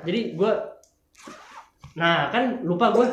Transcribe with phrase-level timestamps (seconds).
[0.00, 0.52] Jadi gue
[2.00, 3.06] Nah kan lupa gue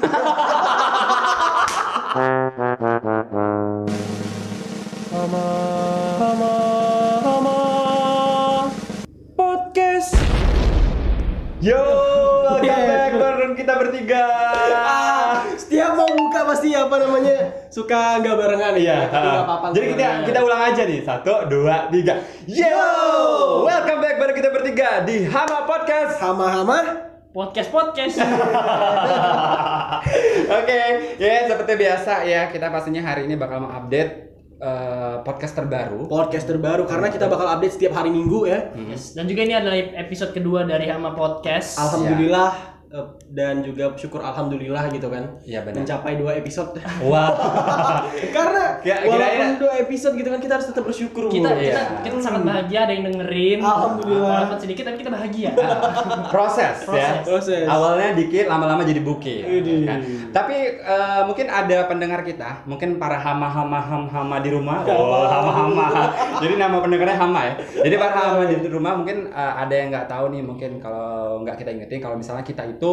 [9.36, 10.15] Podcast
[11.58, 11.81] Yo,
[12.46, 14.24] welcome back bareng kita bertiga.
[16.38, 17.35] Buka pasti apa namanya
[17.73, 19.09] Suka nggak barengan Iya.
[19.09, 20.26] Tapi nggak apa-apa Jadi kita barengan.
[20.30, 20.99] kita ulang aja nih.
[21.02, 22.13] Satu, dua, tiga.
[22.45, 22.77] Yo,
[23.66, 26.22] welcome back bareng kita bertiga di Hama Podcast.
[26.22, 28.18] Hama-hama podcast podcast.
[30.62, 30.80] Oke,
[31.18, 34.12] ya seperti biasa ya kita pastinya hari ini bakal mengupdate
[34.58, 36.05] eh, podcast terbaru.
[36.05, 39.18] Podcast terbaru Karena kita bakal update setiap hari minggu ya Yes.
[39.18, 41.77] Dan juga ini adalah episode kedua dari Hama Podcast.
[41.77, 42.77] Alhamdulillah
[43.27, 45.84] Dan juga syukur Alhamdulillah gitu kan Iya benar.
[45.84, 47.36] Mencapai dua episode Wah.
[48.36, 51.60] Karena Kira- walaupun dua episode gitu kan Kita harus tetap bersyukur Kita Bu.
[51.60, 52.02] kita, Iya.
[52.02, 53.60] kita sangat bahagia ada yang dengerin.
[53.60, 54.32] Alhamdulillah.
[54.48, 55.52] Walaupun sedikit tapi kita bahagia.
[56.34, 56.88] proses, ya.
[56.88, 57.18] Proses.
[57.23, 57.66] Proses.
[57.68, 59.44] Awalnya dikit, lama-lama jadi bukit.
[59.44, 59.84] Widih.
[59.84, 59.99] kan?
[60.32, 64.81] Tapi eh, mungkin ada pendengar kita, mungkin para hama-hama ham-hama di rumah.
[64.88, 65.88] Oh, hama-hama.
[66.43, 67.53] jadi nama pendengarnya hama ya.
[67.83, 71.58] Jadi para hama di rumah mungkin eh, ada yang nggak tahu nih, mungkin kalau nggak
[71.59, 72.86] kita ingetin, kalau misalnya kita itu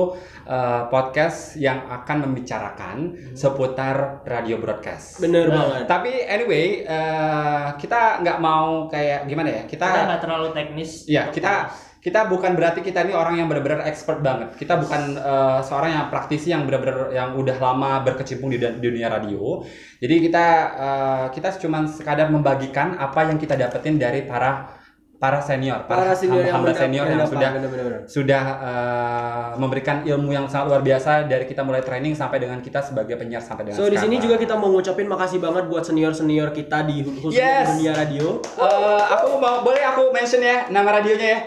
[0.45, 2.97] eh, podcast yang akan membicarakan
[3.33, 5.19] seputar radio broadcast.
[5.21, 9.63] Bener Nah, banget Tapi anyway, eh, kita nggak mau kayak gimana ya?
[9.65, 11.07] Kita nggak terlalu teknis.
[11.09, 11.71] Iya, kita
[12.05, 14.53] kita bukan berarti kita ini orang yang benar-benar expert banget.
[14.61, 19.09] Kita bukan eh, seorang yang praktisi yang benar-benar yang udah lama berkecimpung di, di dunia
[19.09, 19.65] radio.
[20.05, 24.74] Jadi kita eh, kita cuma sekadar membagikan apa yang kita dapetin dari para
[25.17, 29.49] para senior, Para senior yang hamba benar- senior yang benar, sudah benar, benar, sudah eh,
[29.57, 33.41] memberikan ilmu yang sangat luar biasa dari kita mulai training sampai dengan kita sebagai penyiar
[33.41, 34.23] sampai dengan So di sini sekarang.
[34.23, 37.67] juga kita mau ngucapin makasih banget buat senior-senior kita di khususnya Yes.
[37.71, 38.27] dunia radio.
[38.43, 41.41] Eh, aku mau boleh aku mention ya nama radionya ya.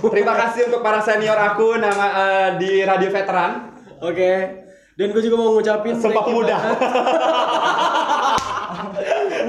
[0.00, 3.74] Terima kasih untuk para senior aku nama eh, di Radio Veteran.
[4.00, 4.32] Oke.
[4.92, 6.56] Dan gue juga mau ngucapin Sumpah you pemuda.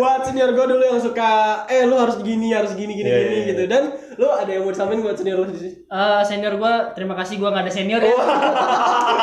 [0.02, 1.32] buat senior gue dulu yang suka
[1.68, 3.50] eh lu harus gini harus gini gini Iya, gini iya, iya.
[3.52, 3.84] gitu dan
[4.16, 7.38] lu ada yang mau disampaikan buat senior lu di sini Eh, senior gue, terima kasih
[7.38, 8.16] gue nggak ada senior ya.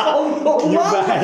[0.06, 1.20] sombong banget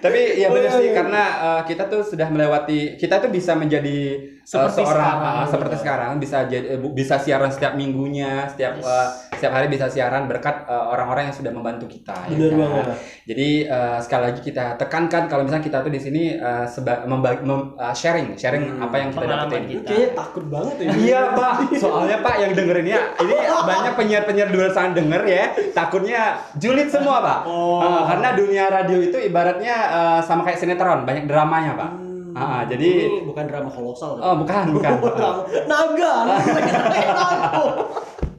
[0.00, 0.94] Tapi ya Oh, benar iya, sih iya.
[0.96, 5.46] karena eh, kita tuh sudah melewati kita tuh bisa menjadi eh, Seperti seorang sekarang, eh,
[5.46, 8.88] seperti sekarang bisa jadi bisa siaran setiap minggunya, setiap Yes.
[8.88, 9.08] eh,
[9.40, 12.12] setiap hari bisa siaran berkat eh, orang-orang yang sudah membantu kita.
[12.26, 12.58] ya Bener kan?
[12.60, 12.84] banget.
[13.24, 16.36] Jadi eh, sekali lagi kita tekankan kalau misalnya kita tuh di sini
[16.66, 18.82] seba- membagi- mem- eh, sharing, sharing Hmm.
[18.82, 19.66] apa yang kita Pengalaman dapetin.
[19.66, 19.86] kita.
[19.86, 23.34] kayaknya takut banget ya Iya pak, soalnya pak yang dengerinnya ini
[23.66, 27.38] banyak penyiar-penyiar di luar sana denger ya, takutnya julid semua pak.
[27.44, 27.80] Oh.
[27.80, 31.90] Eh, karena dunia radio itu ibaratnya eh, sama kayak sinetron, banyak dramanya pak.
[32.30, 35.02] Ah, ah, jadi, ini bukan drama kolosal oh bukan bukan.
[35.66, 36.14] Naga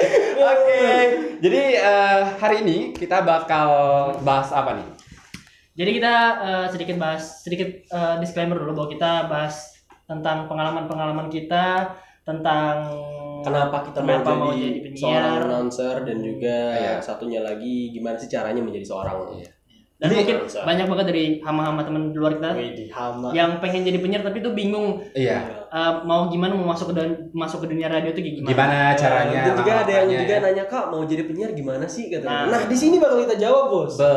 [0.52, 0.82] Oke,
[1.44, 3.68] jadi eh, hari ini kita bakal
[4.24, 4.88] bahas apa nih?
[5.76, 11.94] Jadi kita eh, sedikit bahas sedikit eh, disclaimer dulu bahwa kita bahas tentang pengalaman-pengalaman kita
[12.24, 12.76] tentang
[13.40, 16.94] Kenapa kita kenapa mau mau jadi, jadi penyiar seorang announcer dan juga Iya.
[17.00, 19.16] satunya lagi gimana sih caranya menjadi seorang
[20.00, 23.28] dan Jadi- mungkin banyak banget dari hama-hama teman di luar kita Wih, di hama.
[23.30, 25.68] yang pengen jadi penyiar tapi tuh bingung Iya.
[25.68, 28.50] eh, mau gimana mau masuk ke dunia, masuk ke dunia radio itu kayak gimana.
[28.50, 29.40] Gimana caranya?
[29.44, 30.40] Dan juga ada yang juga ya?
[30.40, 32.32] nanya kak mau jadi penyiar gimana sih katanya.
[32.42, 32.62] Nah, Nah.
[32.64, 33.94] di sini bakal kita jawab bos.
[33.94, 34.14] Be.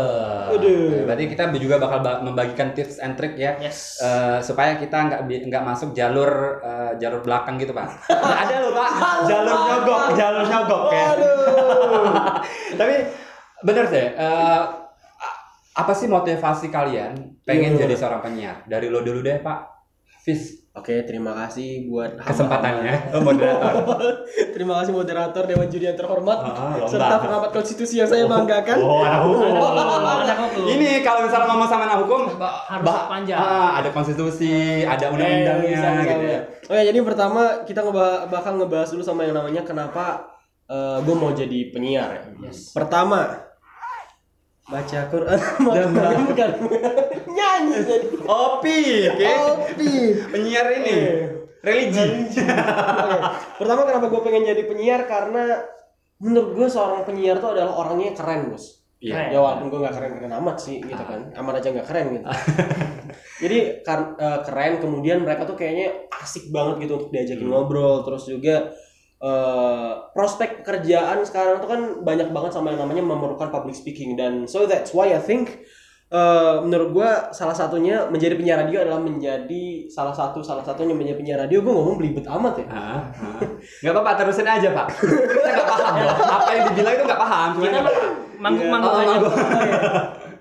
[0.50, 1.04] Aduh.
[1.04, 3.60] Berarti kita juga bakal ba- membagikan tips and trick ya.
[3.60, 4.00] Yes.
[4.00, 7.92] Eh, supaya kita nggak nggak masuk jalur eh, jalur belakang gitu pak.
[8.42, 8.90] ada loh pak,
[9.26, 11.06] jalur nyogok, jalur nyogok ya.
[11.12, 11.38] Aduh.
[12.80, 12.96] Tapi
[13.62, 14.08] bener deh.
[14.10, 14.83] eh, a-
[15.74, 17.80] apa sih motivasi kalian pengen Iya.
[17.84, 18.62] jadi seorang penyiar?
[18.64, 19.70] Dari lo dulu deh pak.
[20.20, 23.86] Fis Oke, terima kasih buat kesempatannya, lo moderator.
[24.58, 26.90] terima kasih moderator Dewan Juri yang terhormat Ah, lomba.
[26.90, 28.82] serta pengamat konstitusi yang saya banggakan.
[28.82, 29.54] Oh, anak hukum.
[30.26, 30.66] Anak hukum.
[30.66, 33.38] Ini kalau misalnya ngomong sama anak hukum, Harus bah- panjang.
[33.38, 36.40] ah, ada konstitusi, ada Eh, undang-undangnya bisa, gitu ya.
[36.66, 37.80] Oke, jadi pertama kita
[38.26, 40.26] bakal ngebahas dulu sama yang namanya kenapa
[41.06, 42.22] gue mau jadi penyiar ya.
[42.44, 42.74] Yes.
[42.74, 43.30] Pertama,
[44.64, 45.88] baca Quran bukan,
[46.64, 46.92] bukan.
[47.28, 48.80] nyanyi jadi Opi,
[49.12, 49.26] oke.
[49.28, 49.92] Opi.
[50.32, 51.28] Penyiar ini Eh.
[51.60, 52.00] religi.
[52.00, 52.44] Oke.
[53.60, 55.60] Pertama kenapa gue pengen jadi penyiar karena
[56.20, 58.84] menurut gue seorang penyiar tuh adalah orangnya keren bos.
[59.04, 59.36] Iya.
[59.36, 62.24] Ya walaupun gue nggak keren-keren amat sih gitu kan, amat aja nggak keren gitu.
[63.44, 68.24] Jadi kar- eh, keren, kemudian mereka tuh kayaknya asik banget gitu untuk diajakin ngobrol, terus
[68.32, 68.72] juga
[69.24, 74.44] eh, prospek pekerjaan sekarang tuh kan banyak banget sama yang namanya memerlukan public speaking dan
[74.44, 75.64] so that's why I think
[76.10, 81.18] eh, menurut gua salah satunya menjadi penyiar radio adalah menjadi salah satu salah satunya menjadi
[81.18, 83.40] penyiar radio gue ngomong belibet amat ya Ah, ah.
[83.82, 84.88] Nggak apa-apa, terusin aja pak.
[84.94, 86.16] Kita nggak paham loh.
[86.20, 87.50] Apa yang dibilang itu nggak paham.
[87.58, 87.80] Kita
[88.38, 89.18] mangguk-mangguk Oh, aja.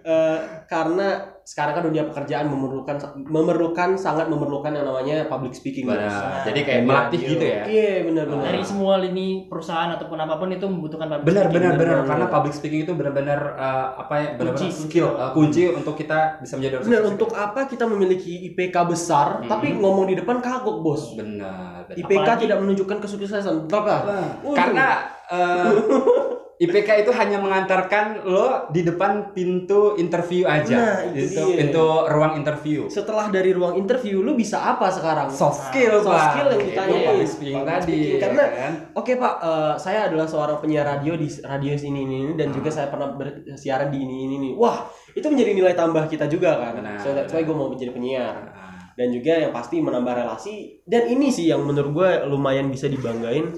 [0.03, 5.85] Eh, karena sekarang kan dunia pekerjaan memerlukan memerlukan sangat memerlukan yang namanya public speaking.
[5.85, 5.97] Bos.
[5.97, 6.45] Benar.
[6.45, 7.63] Jadi kayak melatih gitu ya.
[7.65, 8.45] Iya benar benar.
[8.47, 11.57] Dari semua lini perusahaan ataupun apa pun itu membutuhkan public Benar speaking.
[11.59, 12.09] benar benar benar.
[12.09, 15.19] karena public speaking itu benar-benar eh, apa ya benar-benar Kunci, skill kunci.
[15.19, 19.49] eh, kunci untuk kita bisa menjadi orang Benar untuk apa kita memiliki IPK besar Hmm.
[19.49, 21.13] tapi ngomong di depan kagok bos.
[21.13, 21.83] benar.
[21.85, 21.99] benar.
[21.99, 23.67] IPK Apalagi- tidak menunjukkan kesuksesan.
[23.67, 23.95] Berapa?
[24.41, 24.55] Waduh.
[24.55, 24.87] Karena
[25.27, 25.71] eh,
[26.63, 31.03] IPK itu hanya mengantarkan lo di depan pintu interview aja.
[31.03, 31.57] Nah, itu Itu dia.
[31.59, 32.87] pintu ruang interview.
[32.87, 35.27] setelah dari ruang interview lu bisa apa sekarang?
[35.27, 36.27] Soft skill, Soft Pak.
[36.31, 37.07] skill yang Itu ditanyain.
[37.09, 37.83] public speaking tadi.
[37.83, 38.07] speaking.
[38.07, 38.73] ya Karena kan?
[38.95, 42.71] Oke Pak, eh, saya adalah seorang penyiar radio di radio ini ini, ini dan juga
[42.71, 44.51] saya pernah bersiaran di ini ini ini.
[44.55, 46.79] Wah, itu menjadi nilai tambah kita juga kan.
[46.79, 48.35] Benar, so that's why gue mau menjadi penyiar.
[48.39, 48.61] Nah,
[48.93, 50.85] Dan juga yang pasti menambah relasi.
[50.85, 53.51] Dan ini sih yang menurut gue lumayan bisa dibanggain.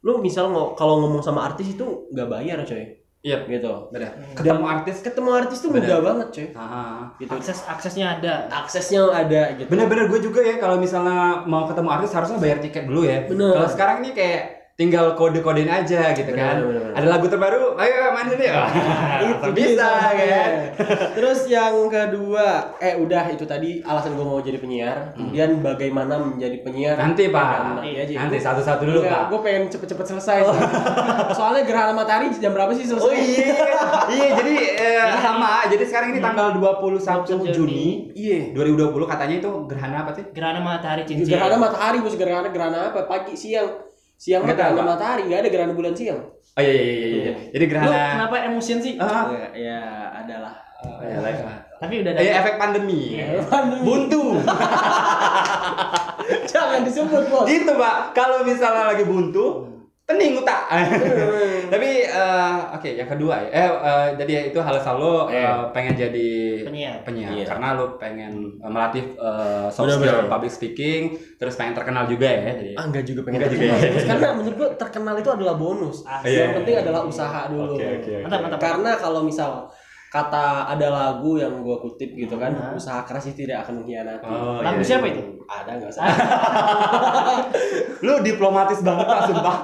[0.00, 2.96] Lu misal ngo- kalau ngomong sama artis itu nggak bayar coy.
[3.20, 3.68] Iya, Gitu.
[3.92, 4.16] benar.
[4.32, 6.46] Ketemu artis Ketemu artis tuh mudah banget coy.
[6.56, 7.28] Ah, Gitu.
[7.28, 8.48] Akses aksesnya ada.
[8.48, 9.68] Aksesnya ada gitu.
[9.68, 13.28] Bener-bener gue juga ya kalau misalnya mau ketemu artis harusnya bayar tiket dulu ya.
[13.28, 13.52] Bener.
[13.54, 14.42] Kalau sekarang ini kayak
[14.80, 16.56] tinggal kode-kodein aja gitu Bener, kan.
[16.64, 16.92] bener, bener.
[16.96, 18.64] Ada lagu terbaru, ayo main sini ya.
[19.28, 20.50] itu bisa kan.
[21.12, 25.12] Terus yang kedua, eh udah itu tadi alasan gue mau jadi penyiar.
[25.12, 26.96] Kemudian bagaimana menjadi penyiar?
[26.96, 27.76] Nanti Pak.
[27.76, 28.12] Nanti aja.
[28.24, 29.28] Nanti satu-satu dulu Pak.
[29.28, 30.48] Gue pengen cepet-cepet selesai.
[31.36, 33.04] Soalnya gerhana matahari jam berapa sih selesai?
[33.04, 33.52] Oh iya,
[34.08, 35.68] iya jadi eh, sama.
[35.68, 38.56] Jadi sekarang ini tanggal 21 Juni Iya.
[38.56, 40.24] 2020 katanya itu gerhana apa sih?
[40.32, 41.36] Gerhana matahari cincin.
[41.36, 43.04] Gerhana matahari bos gerhana gerhana apa?
[43.04, 43.89] Pagi siang.
[44.20, 46.20] Siang mah Nggak tahu, gerhana matahari, nggak ada gerhana bulan siang.
[46.50, 47.08] Oh iya iya iya.
[47.08, 47.32] iya.
[47.50, 48.00] Jadi Lu gerhana.
[48.20, 48.94] kenapa emosian sih?
[49.00, 49.78] Ah, Ya, ya
[50.12, 50.52] adalah.
[50.84, 51.40] oh, iya, like,
[51.80, 52.20] Tapi udah ada.
[52.20, 53.00] Iya, efek pandemi.
[53.80, 54.36] Buntu.
[56.46, 57.46] Jangan disebut bos.
[57.48, 59.66] gitu pak kalau misalnya lagi buntu
[60.10, 60.60] pening utak
[61.72, 64.58] tapi eh, oke yang kedua ya eh, eh, jadi ya itu
[64.90, 65.70] lo eh, Iya.
[65.70, 66.30] pengen jadi
[66.66, 66.96] Penyiar.
[67.06, 67.44] penyiar Iya.
[67.46, 71.00] karena lo pengen eh, melatih eh, soft skill public speaking
[71.38, 73.94] terus pengen terkenal juga ya jadi Ah, enggak juga pengen Enggak juga terkenal.
[73.94, 74.02] ya.
[74.08, 75.96] Karena menurut gua terkenal itu adalah bonus.
[76.02, 76.82] Ah, Iya, yang iya, penting iya.
[76.82, 77.74] adalah usaha dulu.
[77.76, 78.14] Oke, oke, oke.
[78.24, 78.58] Mantap, mantap.
[78.60, 79.50] Karena kalau misal
[80.08, 82.72] kata ada lagu yang gua kutip gitu kan, Nah.
[82.72, 84.24] usaha keras itu tidak akan mengkhianati.
[84.24, 85.12] Oh, Lagu iya, siapa iya.
[85.14, 85.22] itu?
[85.44, 86.02] Ada nggak usah.
[88.00, 89.56] lu diplomatis banget pak sumpah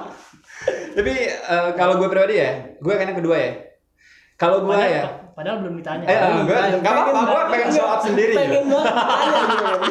[0.97, 3.51] tapi eh, kalau gue pribadi ya gue kan yang kedua ya
[4.37, 6.05] kalau gue ya padahal belum ditanya.
[6.09, 8.33] Eh, eh, gue nggak apa-apa, gue pengen show up sendiri.
[8.33, 8.73] Pengen gitu.
[8.73, 9.81] banget kan.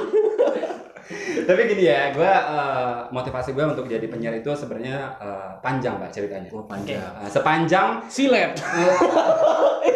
[1.46, 6.10] Tapi gini ya, gue eh, motivasi gue untuk jadi penyiar itu sebenarnya eh, panjang pak
[6.10, 6.50] ceritanya.
[6.50, 6.98] Oh, panjang.
[6.98, 8.58] Eh, sepanjang, Silet.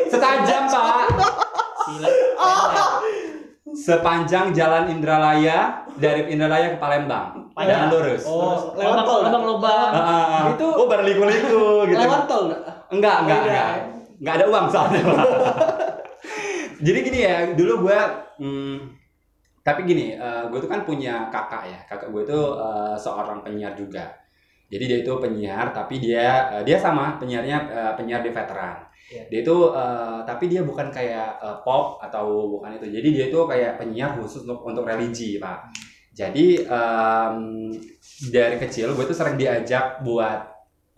[0.06, 1.06] setajam pak,
[1.90, 2.14] Silet.
[3.72, 7.50] Sepanjang jalan Indralaya dari Indralaya ke Palembang.
[7.54, 8.22] Jalan lurus.
[8.24, 9.20] Oh, lewat lubang- tol.
[9.26, 9.90] Lubang-lubang.
[9.90, 10.42] Ah, ah, ah.
[10.54, 11.98] Itu- oh berliku-liku gitu.
[11.98, 12.62] Lewat tol nggak?
[12.90, 13.68] Enggak, enggak, Oh, enggak.
[13.70, 13.74] enggak.
[14.20, 15.02] Enggak ada uang soalnya.
[16.80, 17.98] Jadi gini ya, dulu gue
[18.40, 18.76] hmm,
[19.60, 21.78] tapi gini, eh, gue tuh kan punya kakak ya.
[21.86, 24.08] Kakak gue tuh eh, seorang penyiar juga.
[24.70, 28.80] Jadi dia itu penyiar, tapi dia eh, dia sama penyiarnya eh, penyiar di veteran.
[29.10, 29.22] Iya.
[29.30, 32.26] Dia itu eh, tapi dia bukan kayak eh, pop atau
[32.58, 32.86] bukan itu.
[32.96, 35.58] Jadi dia itu kayak penyiar khusus untuk untuk religi, Pak.
[36.14, 37.36] Jadi em,
[38.34, 40.40] dari kecil gue tuh sering diajak buat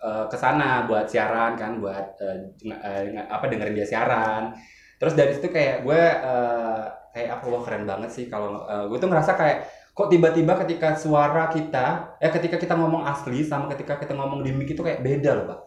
[0.04, 2.36] eh, ke sana buat siaran kan, buat eh,
[2.68, 4.52] eh, nge- apa dengerin dia siaran.
[5.00, 6.82] Terus dari situ kayak gue eh,
[7.16, 9.58] kayak apa wah keren banget sih kalau eh, gue tuh ngerasa kayak
[9.92, 14.48] kok tiba-tiba ketika suara kita ya ketika kita ngomong asli sama ketika kita ngomong di
[14.56, 15.60] mic itu kayak beda loh pak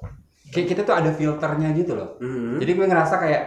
[0.50, 2.58] kayak kita tuh ada filternya gitu loh Hmm.
[2.58, 3.44] jadi gue ngerasa kayak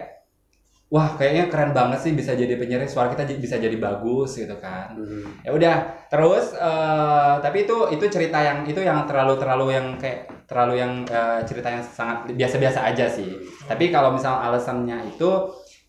[0.89, 4.97] wah kayaknya keren banget sih bisa jadi penyiar suara kita bisa jadi bagus gitu kan
[4.97, 5.21] Hmm.
[5.45, 5.75] ya udah
[6.09, 11.05] terus eh, tapi itu itu cerita yang itu yang terlalu terlalu yang kayak terlalu yang
[11.05, 13.37] eh, cerita yang sangat biasa-biasa aja sih
[13.69, 15.29] tapi kalau misal alasannya itu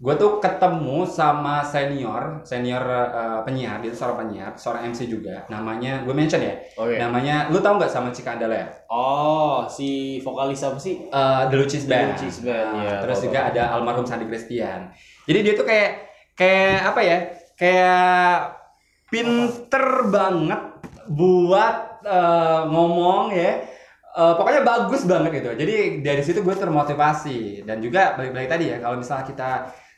[0.01, 2.81] gue tuh ketemu sama senior senior
[3.13, 6.97] eh, penyiar dia tuh seorang penyiar seorang MC juga namanya gue mention ya Oke.
[6.97, 11.07] namanya lu tau nggak sama Cika Andala ya Oh, si vokalis apa sih?
[11.07, 12.19] Eh, The Lucis Band.
[12.19, 14.91] The Lucis Band, Nah, iya, terus juga ada almarhum Sandi Christian.
[15.31, 15.91] Jadi dia tuh kayak
[16.35, 17.19] kayak apa ya?
[17.55, 18.59] Kayak
[19.07, 20.61] pinter banget
[21.07, 23.63] buat eh, ngomong ya.
[24.11, 25.51] Eh, pokoknya bagus banget gitu.
[25.55, 29.51] Jadi dari situ gue termotivasi dan juga balik-balik tadi ya kalau misalnya kita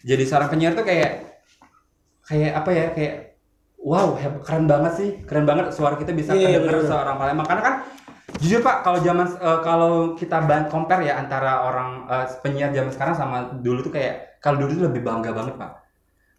[0.02, 1.11] jadi seorang penyiar tuh kayak
[2.26, 2.87] kayak apa ya?
[2.94, 3.14] Kayak
[3.78, 5.11] wow, keren banget sih.
[5.26, 6.90] Keren banget suara kita bisa Iya, kedenger bener.
[6.90, 7.75] seorang Palembang karena kan
[8.38, 10.38] jujur Pak, kalau zaman eh, kalau kita
[10.71, 14.85] compare ya antara orang eh, penyiar zaman sekarang sama dulu tuh kayak kalau dulu tuh
[14.90, 15.81] lebih bangga banget Pak.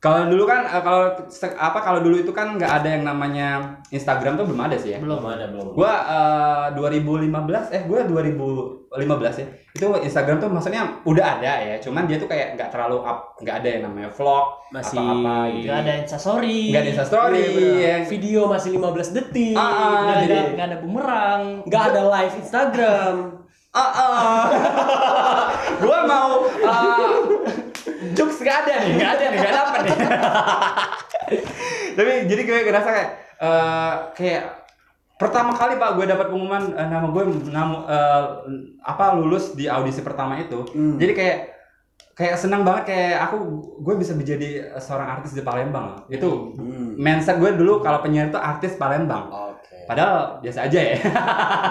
[0.03, 1.15] Kalau dulu kan eh, kalau
[1.55, 4.99] apa kalau dulu itu kan nggak ada yang namanya Instagram tuh belum ada sih ya.
[4.99, 5.71] belum ada belum.
[5.71, 7.31] Gua eh, 2015
[7.71, 8.99] eh gua 2015
[9.39, 9.47] ya.
[9.71, 13.63] Itu Instagram tuh maksudnya udah ada ya, cuman dia tuh kayak nggak terlalu up, nggak
[13.63, 15.65] ada yang namanya vlog Masih- atau apa gitu.
[15.65, 17.79] nggak ada instastory Nggak ada Insta story Iya, bener.
[17.79, 17.95] ya.
[18.05, 19.55] Video masih 15 detik.
[19.55, 23.15] Ah, ah, nggak ada jadi- nggak ada bumerang Nggak ada live Instagram.
[23.71, 24.43] Ah, ah.
[25.81, 27.09] gua mau uh,
[28.43, 29.97] jokes gak ada nih, gak ada nih, gak dapet nih.
[31.93, 33.09] Tapi jadi gue ngerasa kayak
[33.39, 34.43] eh, kayak
[35.15, 38.23] pertama kali pak gue dapat pengumuman eh, nama gue nama eh,
[38.83, 40.65] apa lulus di audisi pertama itu.
[40.69, 40.97] Hmm.
[40.97, 41.37] Jadi kayak
[42.13, 43.37] kayak senang banget kayak aku
[43.79, 46.03] gue bisa menjadi seorang artis di Palembang.
[46.07, 46.93] Itu Hmm.
[46.95, 49.29] mindset gue dulu kalau penyiar itu artis Palembang.
[49.29, 49.85] Oke.
[49.85, 50.95] Padahal biasa aja ya.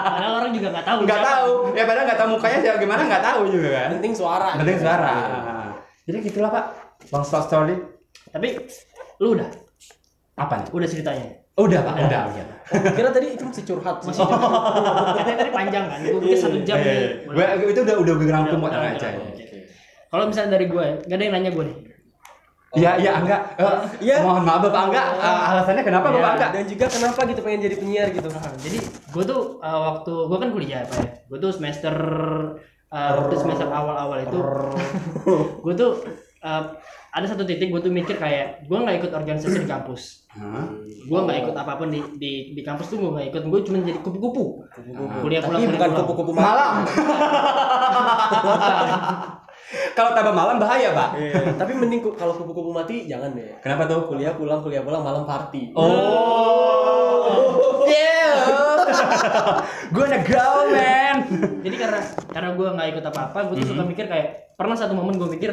[0.05, 3.23] padahal orang juga nggak tahu nggak tahu ya padahal nggak tahu mukanya siapa gimana nggak
[3.23, 4.49] tahu juga kan Penting suara.
[4.53, 5.72] penting suara Iya.
[6.03, 6.65] Jadi gitulah pak
[7.05, 7.75] bang Slot story
[8.29, 8.47] tapi
[9.17, 9.49] lu udah
[10.35, 13.99] apa nih udah ceritanya udah pak udah udah Oh, kira tadi itu masih curhat.
[14.01, 17.09] masih Katanya tadi panjang kan gue pikir satu jam Iya, nih iya.
[17.53, 19.35] Gua- itu udah udah gue rangkum buat aja udah, udah.
[20.07, 21.77] kalau misalnya dari gue nggak ada yang nanya gue nih
[22.73, 23.41] Iya, iya, enggak.
[23.53, 24.17] Eh, Iya.
[24.19, 25.07] Mohon maaf Bapak enggak.
[25.13, 26.15] Eh, alasannya kenapa Iya.
[26.17, 26.49] Bapak enggak?
[26.49, 28.27] Dan juga kenapa gitu pengen jadi penyiar gitu?
[28.27, 31.93] Nah, jadi gue tuh uh, waktu gue kan kuliah apa ya gue tuh semester
[32.93, 34.37] uh, waktu semester awal-awal itu
[35.65, 35.91] gue tuh
[36.45, 36.63] uh,
[37.13, 40.29] ada satu titik gue tuh mikir kayak gue nggak ikut organisasi di kampus
[41.05, 43.77] gue nggak ikut apa pun di di di kampus tuh gue nggak ikut gue cuma
[43.81, 44.45] jadi kupu-kupu
[45.21, 46.05] kuliah pulang Tapi kuliah bukan pulang.
[46.05, 46.73] kupu-kupu Malam.
[49.97, 51.09] Kalau tambah malam bahaya, Pak.
[51.17, 53.57] Iya, tapi mending kalau kupu-kupu mati jangan deh.
[53.63, 54.05] Kenapa tuh?
[54.11, 55.73] Kuliah pulang, kuliah pulang, malam party.
[55.73, 56.82] Oh.
[59.89, 61.17] Gue udah go, man.
[61.61, 65.15] jadi karena karena gue nggak ikut apa-apa gue tuh suka mikir kayak pernah satu momen
[65.15, 65.51] gue mikir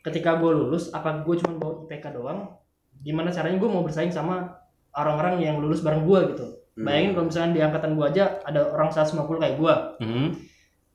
[0.00, 2.56] ketika gue lulus apa gue cuma bawa IPK doang
[2.96, 4.58] gimana caranya gue mau bersaing sama
[4.92, 8.88] orang-orang yang lulus bareng gue gitu bayangin kalau misalnya di angkatan gue aja ada orang
[8.88, 10.28] 150 kayak gue Hmm.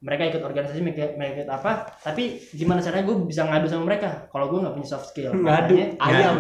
[0.02, 4.30] mereka ikut organisasi mereka, mereka ikut apa tapi gimana caranya gue bisa ngadu sama mereka
[4.30, 5.74] kalau gue nggak punya soft skill Ngadu.
[5.74, 6.36] makanya, Ayam.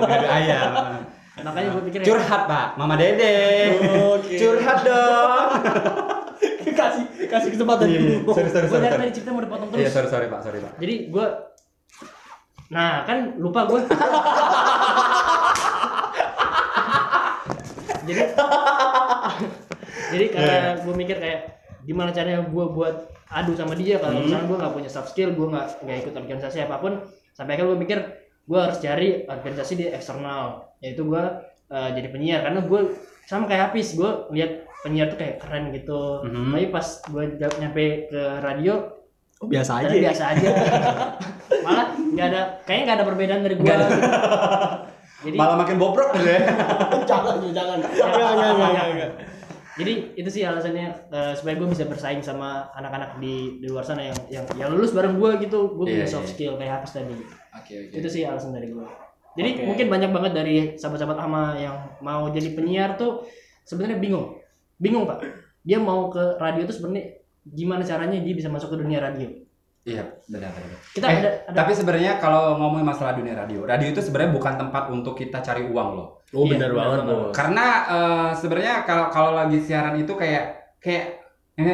[0.00, 0.70] Ngadu ayam.
[1.42, 2.66] makanya gue pikir ya, Curhat, Pak.
[2.76, 3.36] Mama Dede.
[4.14, 4.34] Oke.
[4.36, 5.48] Curhat dong.
[6.80, 8.32] kasih kasih kesempatan Iya, dulu.
[8.32, 8.80] sorry, sorry, gue sorry.
[8.80, 9.02] dari sorry.
[9.04, 10.40] tadi cerita mau dipotong Iya, terus sorry, sorry, Pak.
[10.44, 10.72] Sorry, Pak.
[10.80, 11.26] jadi gue
[12.70, 13.80] nah kan lupa gue
[18.06, 18.22] jadi
[20.14, 21.40] jadi karena gue mikir kayak
[21.82, 25.46] gimana caranya gue buat adu sama dia kalau misalnya gue nggak punya soft skill gue
[25.50, 27.02] nggak nggak ikut organisasi apa pun
[27.34, 27.98] sampai akhirnya gue mikir
[28.46, 31.22] gue harus cari organisasi di eksternal yaitu gue
[31.70, 32.80] eh, jadi penyiar karena gue
[33.24, 36.50] sama kayak Hafiz gue lihat penyiar tuh kayak keren gitu Mhm.
[36.50, 38.74] tapi pas gue nyampe ke radio
[39.40, 39.88] Oh, biasa aja.
[39.88, 40.12] Ya?
[40.12, 40.48] biasa aja.
[41.64, 43.86] Malah nggak ada, kayaknya nggak ada perbedaan dari ada.
[45.24, 46.40] Jadi, Malah makin bobrok gitu ya.
[47.08, 47.78] jangan, jangan.
[47.80, 49.10] Enggak, enggak, enggak.
[49.80, 54.12] jadi itu sih alasannya eh, supaya gue bisa bersaing sama anak-anak di di luar sana
[54.12, 55.72] yang yang yang lulus bareng gua gitu.
[55.72, 56.32] Gue punya Iya, soft iya.
[56.36, 57.16] skill kayak Hafiz tadi.
[57.56, 57.96] Oke, oke.
[57.96, 58.88] Itu sih alasan dari gua.
[59.38, 59.62] Jadi Oke.
[59.66, 63.26] mungkin banyak banget dari sahabat-sahabat ama yang mau jadi penyiar tuh
[63.62, 64.38] sebenarnya bingung.
[64.76, 65.22] Bingung, Pak.
[65.62, 69.28] Dia mau ke radio tuh sebenarnya gimana caranya dia bisa masuk ke dunia radio.
[69.80, 70.76] Iya, benar benar.
[70.92, 74.54] Kita Eh, ada, ada Tapi sebenarnya kalau ngomongin masalah dunia radio, radio itu sebenarnya bukan
[74.60, 76.20] tempat untuk kita cari uang loh.
[76.36, 77.00] Oh, Iya, benar benar banget.
[77.08, 77.32] Bos.
[77.32, 81.19] Karena eh, sebenarnya kalau kalau lagi siaran itu kayak kayak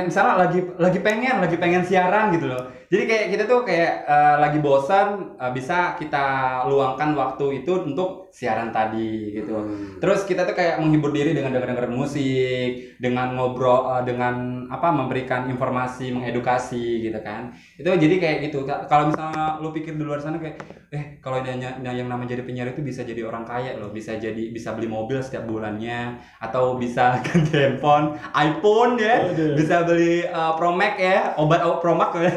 [0.09, 2.62] misalnya lagi lagi pengen lagi pengen siaran gitu loh.
[2.87, 6.25] Jadi kayak kita tuh kayak eh, lagi bosan eh, bisa kita
[6.71, 9.52] luangkan waktu itu untuk siaran tadi gitu.
[9.59, 9.99] Hmm.
[9.99, 15.50] Terus kita tuh kayak menghibur diri dengan denger-denger musik, dengan ngobrol, eh, dengan apa memberikan
[15.50, 17.50] informasi, mengedukasi gitu kan.
[17.75, 18.62] Itu jadi kayak gitu.
[18.62, 20.57] Ka- Kalau misalnya lu pikir di luar sana kayak,
[20.95, 24.55] eh kalau yang, yang namanya jadi penyiar itu bisa jadi orang kaya loh, bisa jadi
[24.55, 29.26] bisa beli mobil setiap bulannya, atau bisa ganti handphone, iPhone ya,
[29.57, 32.33] bisa beli eh, Pro Max ya, obat oh, Pro Max ya.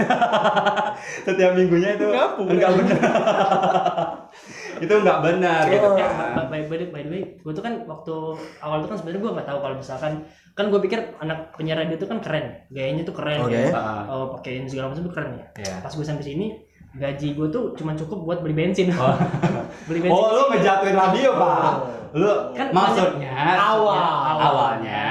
[1.25, 2.99] setiap minggunya itu Ngapu, enggak benar.
[4.83, 5.95] itu enggak benar gitu Oh.
[5.99, 6.47] Ya, kan.
[6.47, 8.15] by, by, by the way, gue tuh kan waktu
[8.59, 10.11] awal tuh kan sebenarnya gue nggak tahu kalau misalkan
[10.55, 13.55] kan gue pikir anak penyiar radio tuh kan keren, gayanya tuh keren, Oke.
[13.55, 13.71] ya.
[13.71, 14.03] Ah.
[14.07, 15.45] oh, pakaiin segala macam tuh keren ya.
[15.55, 15.75] Iya.
[15.79, 16.47] Pas gue sampai sini,
[16.95, 19.15] gaji gue tuh cuma cukup buat beli bensin, Oh.
[19.87, 20.15] beli bensin.
[20.15, 21.73] Oh, lu ngejatuhin radio, Pak.
[22.17, 24.01] Lu Kan maksudnya Awal.
[24.41, 25.05] awalnya.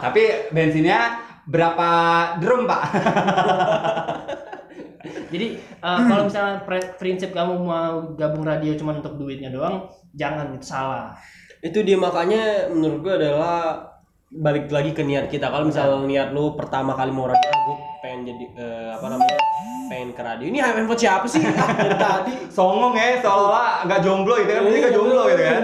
[0.00, 1.88] Tapi bensinnya berapa
[2.40, 2.82] drum, Pak?
[5.32, 6.58] Jadi eh, kalau misalnya
[6.98, 11.14] prinsip kamu mau gabung radio cuma untuk duitnya doang, jangan itu salah.
[11.60, 13.56] itu dia makanya menurut gua adalah
[14.32, 18.32] balik lagi ke niat kita kalau misalnya niat lu pertama kali mau radio gue pengen
[18.32, 19.36] jadi eh, apa namanya
[19.90, 20.46] pengen ke radio.
[20.46, 21.42] Ini handphone siapa sih?
[21.42, 22.32] Ah, dari tadi.
[22.46, 25.62] Songong ya, seolah nggak jomblo gitu kan, mesti nggak jomblo gitu kan.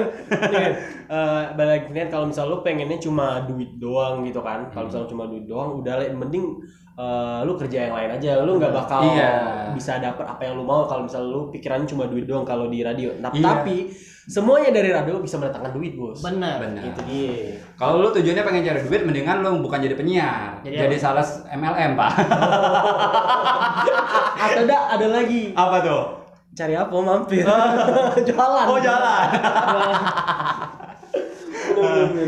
[1.06, 1.14] Iya.
[1.14, 4.66] Eh, balik lagi kalau misal lu pengennya cuma duit doang gitu kan.
[4.70, 6.58] Kalau misal cuma duit doang udah lah, mending
[6.96, 8.42] eh, lu kerja yang lain aja.
[8.42, 9.70] Lu nggak bakal Iya.
[9.70, 12.82] bisa dapet apa yang lu mau kalau misal lu pikirannya cuma duit doang kalau di
[12.82, 13.14] radio.
[13.20, 13.44] Nah, Iya.
[13.62, 13.90] tapi
[14.26, 16.18] semuanya dari radio bisa mendatangkan duit, Bos.
[16.18, 16.58] Benar.
[16.58, 16.82] Benar.
[16.82, 17.62] Itu dia.
[17.78, 21.94] Kalau lu tujuannya pengen cari duit, mendingan lu bukan jadi penyiar, Jadi jadi, sales MLM
[21.94, 22.10] pak.
[24.36, 25.52] Atau ada ada lagi.
[25.54, 26.02] Apa tuh?
[26.56, 27.44] Cari apa mampir?
[28.26, 28.64] Jualan.
[28.64, 29.28] Oh jalan.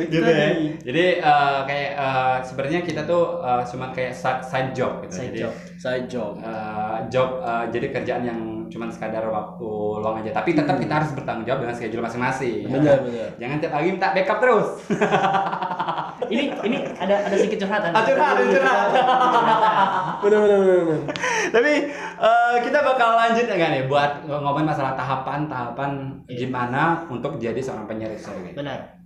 [0.07, 0.49] Gitu ya.
[0.81, 5.15] Jadi eh, kayak eh, sebenarnya kita tuh eh, cuma kayak side, side job gitu.
[5.15, 5.53] Side jadi job.
[5.77, 6.33] Side job.
[6.39, 10.31] eh, job eh, jadi kerjaan yang cuma sekadar waktu luang aja.
[10.35, 12.65] Tapi tetap kita harus bertanggung jawab dengan schedule masing-masing.
[12.65, 12.99] ya Benar, kan?
[13.03, 13.29] benar.
[13.37, 14.69] Jangan tiap pagi minta backup terus.
[16.29, 17.89] Ini ini ada ada sedikit curhatan.
[17.89, 18.89] Ah, curhat, curhat.
[20.21, 21.01] Benar benar benar benar.
[21.49, 21.73] Tapi
[22.19, 25.91] eh, kita bakal lanjut ya kan ya buat ngomongin masalah tahapan-tahapan
[26.29, 26.45] Iya.
[26.45, 28.29] gimana untuk jadi seorang penyiar gitu.
[28.53, 28.98] Benar.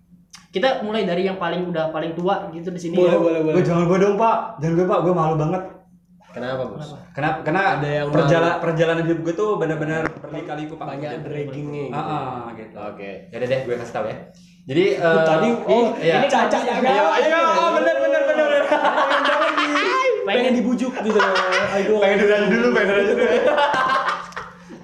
[0.53, 3.01] Kita mulai dari yang paling udah paling tua gitu di sini.
[3.01, 3.21] Boleh ya.
[3.25, 3.55] boleh boleh.
[3.57, 5.63] Gue jangan gue dong pak, jangan gue pak, gue malu banget.
[6.33, 6.81] Kenapa, Bos?
[6.81, 6.97] Kenapa?
[7.13, 7.39] Kenapa?
[7.45, 10.87] Karena Ada yang perjalanan perjalanan hidup gue tuh benar-benar berliku-liku pak.
[10.93, 11.97] Banyak draggingnya gitu.
[11.97, 12.77] Ah, ah, gitu.
[12.77, 13.11] Oke.
[13.33, 14.17] Ya udah deh, gue kasih tau ya.
[14.69, 16.15] Jadi eh, Tadi oh iya.
[16.21, 16.75] ini caca ya.
[16.85, 18.47] Iya, iya, oh, bener bener bener.
[18.49, 18.63] bener.
[20.29, 21.17] Pengen dibujuk gitu.
[21.21, 21.97] Aduh.
[22.01, 22.17] Pengen
[22.49, 23.25] dulu, pengen dulu.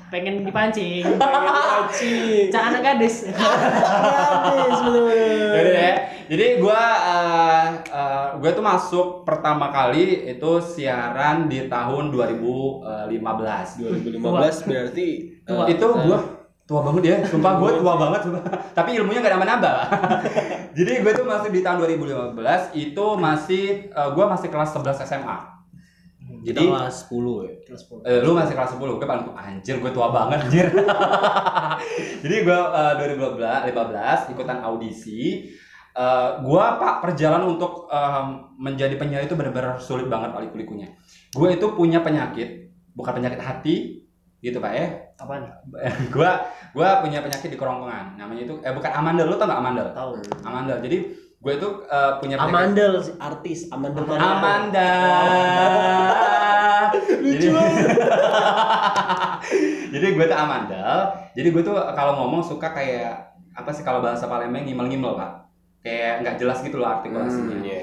[0.12, 1.04] Pengen dipancing.
[1.04, 2.48] pengen pancing.
[2.48, 3.28] Cak anak gadis.
[3.28, 5.52] Habis bener-bener.
[5.52, 5.94] Jadi ya.
[6.28, 13.80] Jadi gue uh, uh, gue tuh masuk pertama kali itu siaran di tahun 2015.
[13.80, 15.08] 2015 berarti
[15.48, 15.64] Tua.
[15.64, 16.18] eh, itu gue
[16.68, 18.44] tua banget ya, sumpah gue tua banget sumpah.
[18.76, 19.76] Tapi ilmunya gak nambah-nambah.
[20.76, 22.36] Jadi gue tuh masih di tahun 2015
[22.76, 23.64] itu masih
[23.96, 25.57] uh, gue masih kelas 11 SMA.
[26.48, 27.54] Jadi Jadi kelas 10 ya.
[27.68, 28.08] Kelas 10.
[28.08, 30.66] Eh, lu masih kelas 10, gue paling anjir gue tua banget anjir.
[32.24, 35.52] Jadi gue uh, 2015 ikutan audisi.
[35.98, 40.94] Eh, gua pak perjalanan untuk em, menjadi penyiar itu benar-benar sulit banget pak liku-likunya.
[41.34, 44.06] Gue itu punya penyakit, bukan penyakit hati,
[44.38, 44.86] gitu pak ya.
[45.18, 45.50] Apaan?
[46.14, 48.14] gua gua punya penyakit di kerongkongan.
[48.14, 49.90] Namanya itu eh bukan amandel, lu tau gak amandel?
[49.90, 50.10] Tahu.
[50.46, 50.78] Amandel.
[50.86, 50.96] Jadi
[51.38, 54.90] gue itu eh, punya penyakit Amandel artis Amandel Amanda.
[57.22, 57.54] Lucu Jadi-
[59.94, 60.84] Jadi gue tuh Amanda.
[61.32, 65.30] Jadi gue tuh kalau ngomong suka kayak apa sih kalau bahasa Palembang ngimel-ngimel pak.
[65.78, 67.54] Kayak nggak jelas gitu loh artikulasinya.
[67.54, 67.80] Hmm, iya,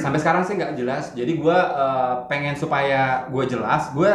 [0.00, 1.12] Sampai sekarang sih nggak jelas.
[1.12, 3.92] Jadi gue eh, pengen supaya gue jelas.
[3.92, 4.08] Gue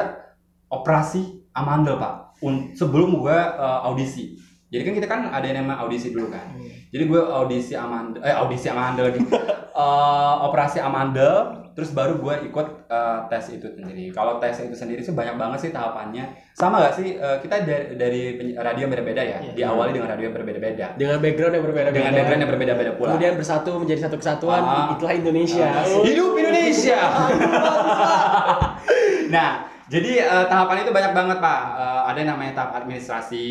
[0.68, 2.34] operasi Amandel pak.
[2.42, 4.36] Un- sebelum gue eh, audisi.
[4.72, 6.56] Jadi kan kita kan ada yang nama audisi dulu kan.
[6.88, 9.20] Jadi gue audisi Amanda, eh audisi Amanda lagi,
[9.72, 14.12] Eh, operasi Amanda, terus baru gue ikut eh, tes itu sendiri.
[14.12, 16.28] Kalau tes itu sendiri sih banyak banget sih tahapannya.
[16.52, 18.22] Sama gak sih eh, kita dari, dari
[18.54, 19.52] radio yang berbeda ya, Iya.
[19.56, 23.08] diawali dengan radio yang berbeda-beda, dengan background yang berbeda dengan background yang berbeda-beda pula.
[23.10, 24.88] kemudian bersatu menjadi satu kesatuan Ah.
[24.92, 27.00] itulah Indonesia Ah, Hidup Indonesia.
[29.32, 29.50] nah,
[29.88, 31.60] jadi eh, tahapan itu banyak banget pak.
[31.76, 33.48] Eh, ada yang namanya tahap administrasi,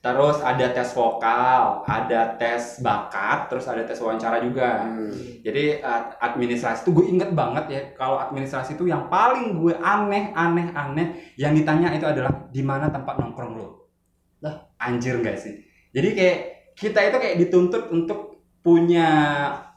[0.00, 4.88] terus ada tes vokal, ada tes bakat, terus ada tes wawancara juga.
[4.88, 5.12] Hmm.
[5.44, 5.84] Jadi
[6.16, 7.82] administrasi itu gue inget banget ya.
[8.00, 12.88] Kalau administrasi itu yang paling gue aneh, aneh, aneh yang ditanya itu adalah di mana
[12.88, 13.92] tempat nongkrong lo.
[14.40, 15.60] Lah, anjir gak sih?
[15.92, 16.38] Jadi kayak
[16.80, 19.08] kita itu kayak dituntut untuk punya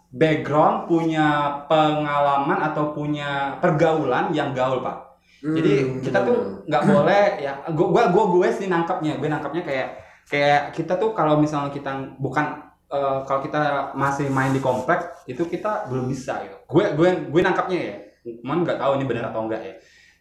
[0.07, 5.19] background, punya pengalaman atau punya pergaulan yang gaul pak.
[5.43, 7.59] Jadi Hmm, kita tuh nggak boleh ya.
[7.75, 9.87] Gue gua gue sih nangkapnya, gue nangkapnya kayak
[10.29, 15.43] kayak kita tuh kalau misalnya kita bukan eh, kalau kita masih main di komplek itu
[15.47, 16.57] kita belum bisa gitu.
[16.67, 17.95] Gue gue gue nangkapnya ya.
[18.43, 19.73] Cuman nggak tahu ini benar atau enggak ya.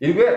[0.02, 0.28] Jadi gue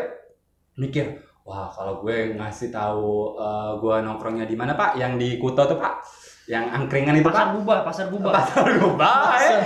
[0.78, 1.06] mikir,
[1.48, 4.98] wah kalau gue ngasih tahu eh, gue nongkrongnya di mana pak?
[4.98, 6.06] Yang di Kuto tuh pak,
[6.46, 8.32] yang angkringan itu Pasar gubah, pasar gubah.
[8.38, 9.58] Pasar Gubah ya.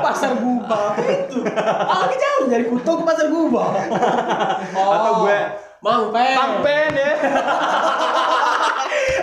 [0.00, 1.38] pasar gubah itu
[1.92, 3.68] ah jauh dari Kuto ke pasar gubah
[4.72, 5.38] oh, Atau gue
[5.84, 7.12] Mangpen Pangpen ya.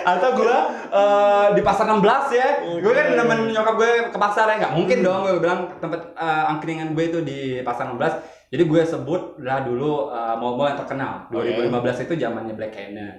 [0.04, 0.58] Atau gue
[0.92, 2.04] eh, di pasar 16
[2.36, 2.48] ya.
[2.78, 4.54] Gue kan nemen nyokap gue ke pasar ya.
[4.60, 8.52] Nggak mungkin dong gue bilang tempat eh, angkringan gue itu di pasar 16.
[8.54, 11.12] Jadi gue sebut lah dulu eh, mall-mall yang terkenal.
[11.32, 13.16] 2015 itu zamannya Black Cannon.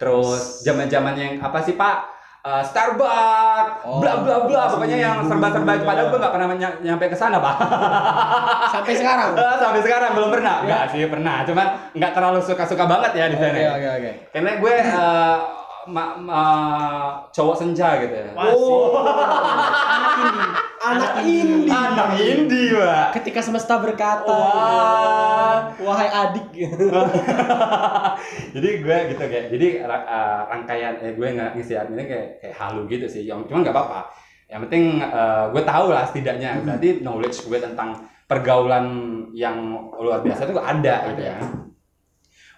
[0.00, 2.21] Terus zaman-zaman yang apa sih Pak?
[2.42, 5.86] Eh, Starbucks, Oh, bla bla bla, pokoknya yang serba-serba itu.
[5.86, 7.54] Padahal gue nggak pernah ny- nyampe ke sana, Pak.
[8.68, 10.54] sampai sekarang Eh, Sampai sekarang belum pernah.
[10.58, 10.62] Ya.
[10.64, 11.46] Enggak sih, pernah.
[11.46, 13.54] Cuman nggak terlalu suka-suka banget ya di sana.
[13.54, 15.36] oke oke oke Karena gue eh,
[15.88, 18.30] ma- ma- cowok senja gitu ya.
[18.36, 18.74] Wah, sih.
[20.82, 23.06] anak ini Anak indie, Pak.
[23.18, 25.70] Ketika semesta berkata, Wah.
[25.78, 26.46] wahai adik.
[28.54, 32.86] jadi gue gitu kayak jadi uh, rangkaian eh, gue nggak ngisi adminnya kayak kayak halu
[32.90, 33.22] gitu sih.
[33.26, 34.00] Yang cuman nggak apa-apa.
[34.50, 36.62] Yang penting uh, gue tahu lah setidaknya.
[36.62, 38.86] Berarti knowledge gue tentang pergaulan
[39.34, 39.58] yang
[39.98, 41.38] luar biasa itu ada gitu ya.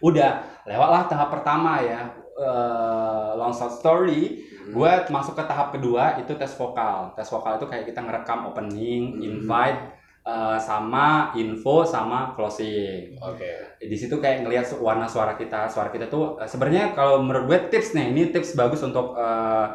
[0.04, 0.30] Udah
[0.68, 6.52] lewatlah tahap pertama ya uh, long short story gue masuk ke tahap kedua itu tes
[6.56, 7.12] vokal.
[7.12, 9.92] Tes vokal itu kayak kita ngerekam opening invite
[10.24, 13.12] uh, sama info sama closing.
[13.20, 13.76] Oke.
[13.84, 15.68] di situ kayak ngelihat warna suara kita.
[15.68, 19.66] Suara kita tuh eh, sebenarnya kalau menurut gue tips nih ini tips bagus untuk eh,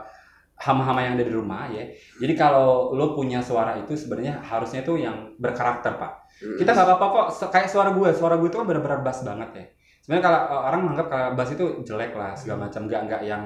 [0.60, 1.86] hama-hama yang ada di rumah ya.
[2.18, 6.28] Jadi kalau lo punya suara itu sebenarnya harusnya tuh yang berkarakter pak.
[6.40, 9.66] Kita nggak apa-apa kok kayak suara gue suara gue itu kan benar-benar bass banget ya
[10.00, 13.44] sebenarnya kalau eh, orang menganggap kalau bass itu jelek lah segala macam nggak nggak yang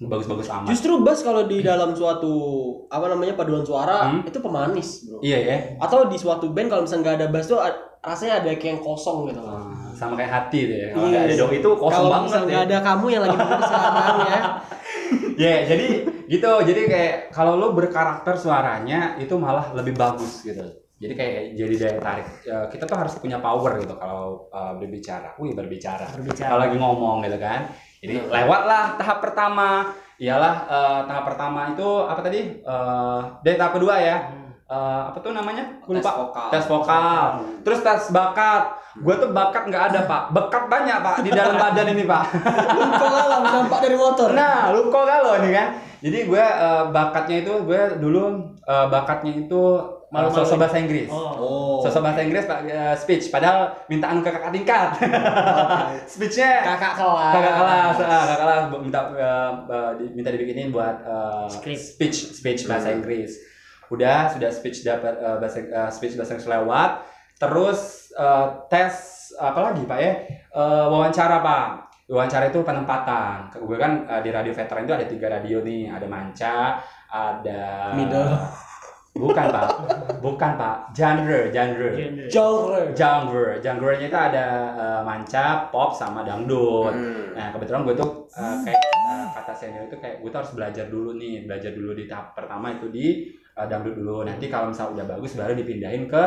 [0.00, 2.32] bagus-bagus amat Justru bass kalau di dalam suatu
[2.88, 4.24] apa namanya paduan suara Hmm.
[4.24, 5.20] itu pemanis, bro.
[5.20, 7.60] iya ya Atau di suatu band kalau misalnya nggak ada bass tuh
[8.00, 9.38] rasanya ada kayak yang kosong gitu.
[9.38, 11.12] Eh, sama kayak hati tuh ya kalau Iya.
[11.12, 14.18] nggak ada dong itu kosong Kalau banget misalnya ya nggak ada kamu yang lagi sekarang
[14.26, 14.40] ya.
[15.36, 15.86] Ya, jadi
[16.26, 16.50] gitu.
[16.62, 20.60] Jadi kayak kalau lo berkarakter suaranya itu malah lebih bagus gitu.
[21.00, 22.28] Jadi kayak jadi daya tarik.
[22.44, 25.32] Ya, kita tuh harus punya power gitu kalau uh, berbicara.
[25.40, 26.04] Wih, berbicara.
[26.12, 26.52] Berbicara.
[26.52, 27.72] Kalau lagi ngomong gitu kan.
[28.04, 29.96] Jadi lewatlah tahap pertama.
[30.20, 32.40] Iyalah eh, tahap pertama itu apa tadi?
[32.60, 34.16] Eh dari tahap kedua ya.
[34.70, 35.80] Eh, apa tuh namanya?
[35.80, 36.12] Tes lupa.
[36.20, 36.48] vokal.
[36.52, 37.24] Tes vokal.
[37.64, 38.76] Terus tes bakat.
[39.00, 40.22] Gue tuh bakat nggak ada pak.
[40.36, 42.24] Bekat banyak pak di dalam badan ini pak.
[43.00, 44.28] Kok alam dampak dari motor.
[44.36, 45.68] Nah, lu kok galau nih kan?
[46.04, 48.22] Jadi gue eh, bakatnya itu gue dulu
[48.60, 49.62] eh, bakatnya itu
[50.10, 50.42] uh, Malu-maluin.
[50.42, 51.06] sosok bahasa Inggris.
[51.06, 51.78] oh Oh.
[51.80, 54.88] Sosok bahasa Inggris pak eh, speech padahal mintaan ke kakak tingkat.
[56.12, 57.32] Speechnya kakak kelas.
[57.32, 59.00] kakak kelas, ah, kakak kelas minta
[59.96, 61.80] di- minta dibikinin buat eh, Script.
[61.80, 63.38] speech speech bahasa Inggris.
[63.88, 66.90] Udah sudah speech dapat eh, bahasa eh, speech bahasa Inggris lewat.
[67.36, 67.80] Terus
[68.12, 68.94] eh, tes
[69.34, 70.12] apa lagi pak ya?
[70.50, 71.66] Eh, wawancara pak.
[72.06, 73.54] Wawancara itu penempatan.
[73.56, 75.88] Gue kan eh, di radio veteran itu ada tiga radio nih.
[75.88, 78.34] Ada manca, ada Middle.
[79.10, 79.68] Bukan pak,
[80.22, 80.76] bukan pak.
[80.94, 82.30] Genre, genre genre.
[82.30, 82.80] Genre.
[82.94, 84.46] genre genre-nya itu ada
[84.78, 86.94] eh, manca, pop sama dangdut.
[86.94, 87.34] Hmm.
[87.34, 90.86] Nah kebetulan gue tuh eh, kayak eh, kata senior itu kayak gue tuh harus belajar
[90.86, 94.22] dulu nih, belajar dulu di tahap pertama itu di eh, dangdut dulu.
[94.22, 96.22] Nanti kalau misalnya udah bagus baru dipindahin ke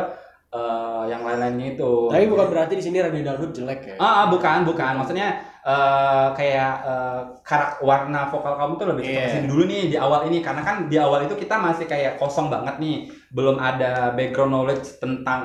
[0.51, 2.11] eh, yang lain-lainnya itu.
[2.11, 3.95] Tapi bukan berarti di sini radio dangdut jelek ya.
[3.95, 4.99] Ah, ah, bukan, bukan.
[4.99, 9.23] Maksudnya eh, kayak eh, karak warna vokal kamu tuh lebih cocok Iya.
[9.23, 12.19] ke sini dulu nih di awal ini karena kan di awal itu kita masih kayak
[12.19, 15.41] kosong banget nih, belum ada background knowledge tentang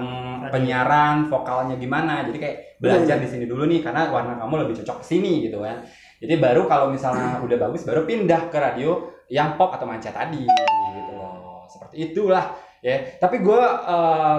[0.50, 2.26] penyiaran, vokalnya gimana.
[2.26, 5.62] Jadi kayak belajar di sini dulu nih karena warna kamu lebih cocok ke sini gitu
[5.62, 5.82] kan.
[6.18, 10.42] Jadi baru kalau misalnya udah bagus baru pindah ke radio yang pop atau manca tadi
[10.42, 11.62] gitu loh.
[11.70, 12.96] Seperti itulah ya.
[13.22, 13.62] Tapi gue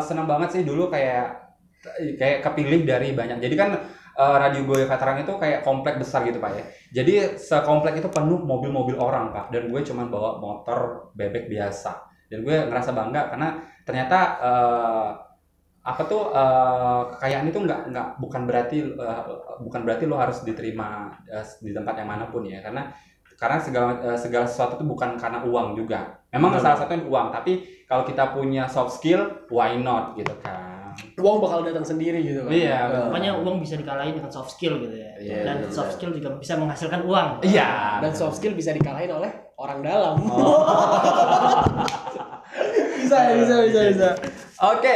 [0.04, 1.40] senang banget sih dulu kayak
[2.20, 3.40] kayak kepilih dari banyak.
[3.40, 3.70] Jadi kan
[4.18, 6.64] eh, radio gue veteran itu kayak komplek besar gitu pak ya.
[7.02, 9.54] Jadi sekomplek itu penuh mobil-mobil orang pak.
[9.54, 12.10] Dan gue cuman bawa motor bebek biasa.
[12.30, 15.10] Dan gue ngerasa bangga karena ternyata eh,
[15.80, 19.24] apa tuh eh, kekayaan itu nggak nggak bukan berarti eh,
[19.64, 22.92] bukan berarti lo harus diterima eh, di tempat yang mana pun ya karena
[23.40, 26.64] karena segala eh, segala sesuatu itu bukan karena uang juga memang Betul.
[26.68, 27.52] salah satunya uang tapi
[27.88, 30.79] kalau kita punya soft skill why not gitu kan
[31.20, 32.50] Uang bakal datang sendiri gitu kan.
[32.50, 33.00] Iya, Nah.
[33.06, 35.10] Pokoknya uang bisa dikalahin dengan soft skill gitu ya.
[35.16, 37.28] Iya, Dan benar, soft skill juga bisa menghasilkan uang.
[37.44, 40.16] iya Dan soft skill bisa dikalahin oleh orang dalam.
[40.24, 40.64] Oh.
[43.00, 44.08] bisa, bisa, bisa, bisa.
[44.62, 44.96] oke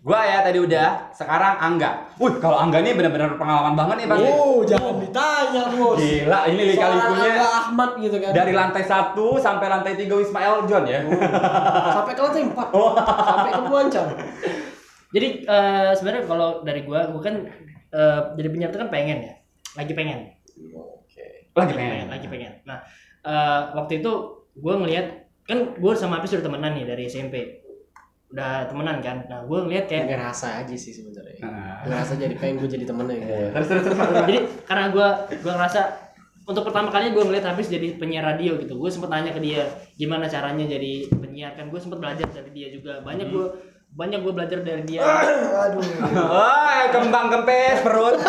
[0.00, 4.26] gua ya tadi udah sekarang Angga wih kalau Angga nih benar-benar pengalaman banget nih pasti
[4.26, 5.96] Oh, jangan ditanya, Bos.
[5.96, 8.30] gila ini Angga Ahmad gitu kan.
[8.34, 11.00] dari lantai satu sampai lantai tiga Ismail John ya
[11.88, 12.52] sampai ke lantai 4.
[13.22, 14.06] sampai ke Muancar.
[15.12, 17.44] Jadi eh, sebenarnya kalau dari gua, gua kan
[17.92, 19.34] eh, jadi penyiar itu kan pengen ya,
[19.76, 20.18] lagi pengen,
[20.72, 21.52] Oke.
[21.52, 22.52] lagi pengen lagi pengen.
[22.64, 22.80] Nah
[23.22, 24.12] eh, waktu itu
[24.56, 27.60] gua ngelihat kan gua sama Apis udah temenan nih dari SMP,
[28.32, 29.28] udah temenan kan.
[29.28, 31.44] Nah gua ngelihat kayak Ngerasa aja sih sebenarnya.
[31.44, 31.84] Nah.
[31.84, 33.32] Ngerasa jadi pengen gue jadi temennya gitu.
[33.36, 35.08] Iya, terus terus terus jadi karena gua
[35.44, 35.80] gua ngerasa
[36.42, 39.62] untuk pertama kalinya gue ngeliat Hafiz jadi penyiar radio gitu gue sempet nanya ke dia
[39.94, 43.46] gimana caranya jadi penyiar kan gue sempet belajar dari dia juga banyak gue
[43.92, 45.04] banyak gue belajar dari dia.
[45.68, 45.84] Aduh.
[46.16, 48.16] oh kembang kempes perut.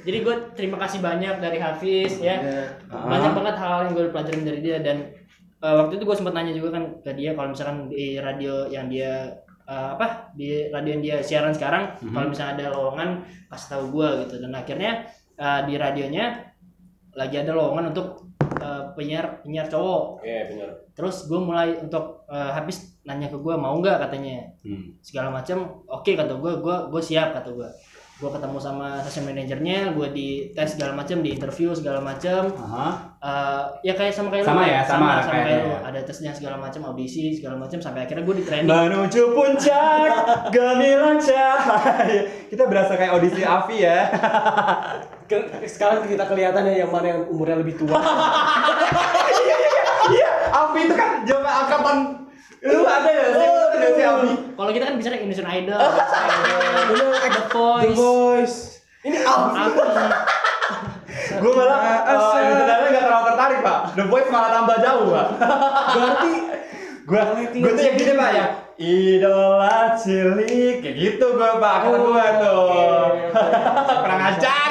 [0.00, 2.40] Jadi gue terima kasih banyak dari Hafiz ya.
[2.88, 5.12] Banyak banget hal yang gue pelajarin dari dia dan
[5.60, 8.88] eh, waktu itu gue sempat nanya juga kan ke dia kalau misalkan di radio yang
[8.88, 9.28] dia
[9.68, 12.16] eh, apa di radio yang dia siaran sekarang Mhm.
[12.16, 13.10] kalau misalnya ada lowongan
[13.52, 14.34] kasih tahu gue gitu.
[14.40, 14.92] Dan akhirnya
[15.36, 16.24] eh, di radionya
[17.12, 18.29] lagi ada lowongan untuk
[19.00, 20.68] penyiar penyiar cowok Iya benar.
[20.92, 24.92] terus gue mulai untuk eh, habis nanya ke gue mau nggak katanya Hmm.
[25.00, 27.64] segala macam oke kata gue gue gue siap kata gue
[28.20, 32.88] gue ketemu sama session manajernya gue di tes segala macam di interview segala macam Aha.
[33.16, 35.78] Eh, ya kayak sama kayak Sama lu, ya, sama sama, kayaknya kayak lu ya.
[35.88, 40.12] ada tesnya segala macam audisi segala macam sampai akhirnya gue di training Menuju puncak
[40.50, 42.20] gemilang cahaya.
[42.46, 43.98] Kita berasa kayak audisi Avi ya.
[45.66, 47.98] Sekarang kita kelihatannya yang mana yang umurnya lebih tua.
[50.10, 51.96] Iya, Avi itu kan zaman angkatan
[52.60, 54.30] lu ada ya sih ada si Avi.
[54.52, 55.80] kalau kita kan bicara Indonesian Idol
[56.92, 58.58] The The Voice Voice.
[59.00, 59.56] Ini Alfi.
[59.56, 59.80] aku
[61.40, 63.78] Gue malah uh, sebenarnya nggak terlalu tertarik pak.
[63.96, 65.26] The Voice malah tambah jauh pak.
[65.96, 66.32] Berarti
[67.08, 68.46] Gue gue tuh yang gini pak ya.
[68.80, 72.64] Idola cilik kayak gitu gue pak kata Oh, gue tuh.
[74.00, 74.70] Kurang ajar.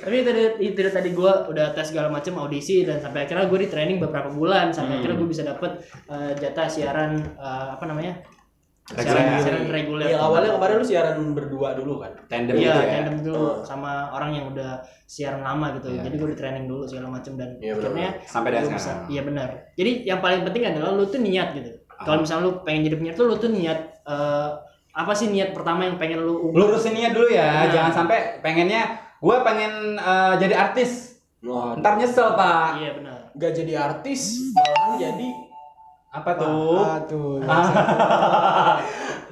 [0.00, 3.56] tapi itu, itu dari tadi gue udah tes segala macam audisi dan sampai akhirnya gue
[3.56, 5.00] di training beberapa bulan sampai Hmm.
[5.00, 5.72] akhirnya gue bisa dapet
[6.08, 8.20] eh, jatah siaran eh, apa namanya.
[8.84, 12.12] Siaran, siaran reguler yang awalnya kemarin lu siaran berdua dulu kan?
[12.28, 12.92] Tandem Iya, gitu ya.
[13.00, 14.70] tandem dulu sama orang yang udah
[15.04, 15.88] siaran lama gitu.
[15.88, 16.04] Iya.
[16.04, 19.00] Jadi gue di training dulu segala macam dan Iya, benar, akhirnya Sampai dari sekarang.
[19.08, 19.48] Iya benar.
[19.72, 21.70] Jadi yang paling penting adalah lu tuh niat gitu.
[21.94, 24.50] Kalau misalnya lu pengen jadi penyiar tuh lu tuh niat eh,
[24.94, 26.58] apa sih niat pertama yang pengen lu ubah?
[26.60, 27.72] Lurusin niat dulu ya, Nah.
[27.72, 31.16] jangan sampai pengennya gue pengen uh, jadi artis.
[31.40, 32.76] Wah, Ntar nyesel pak.
[32.78, 33.18] Iya benar.
[33.32, 35.28] gak jadi artis, malahan jadi
[36.14, 36.78] Apa tuh?
[36.78, 37.42] Aduh.
[37.50, 38.78] Ah.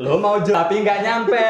[0.03, 1.43] Lo mau jawab tapi nggak nyampe.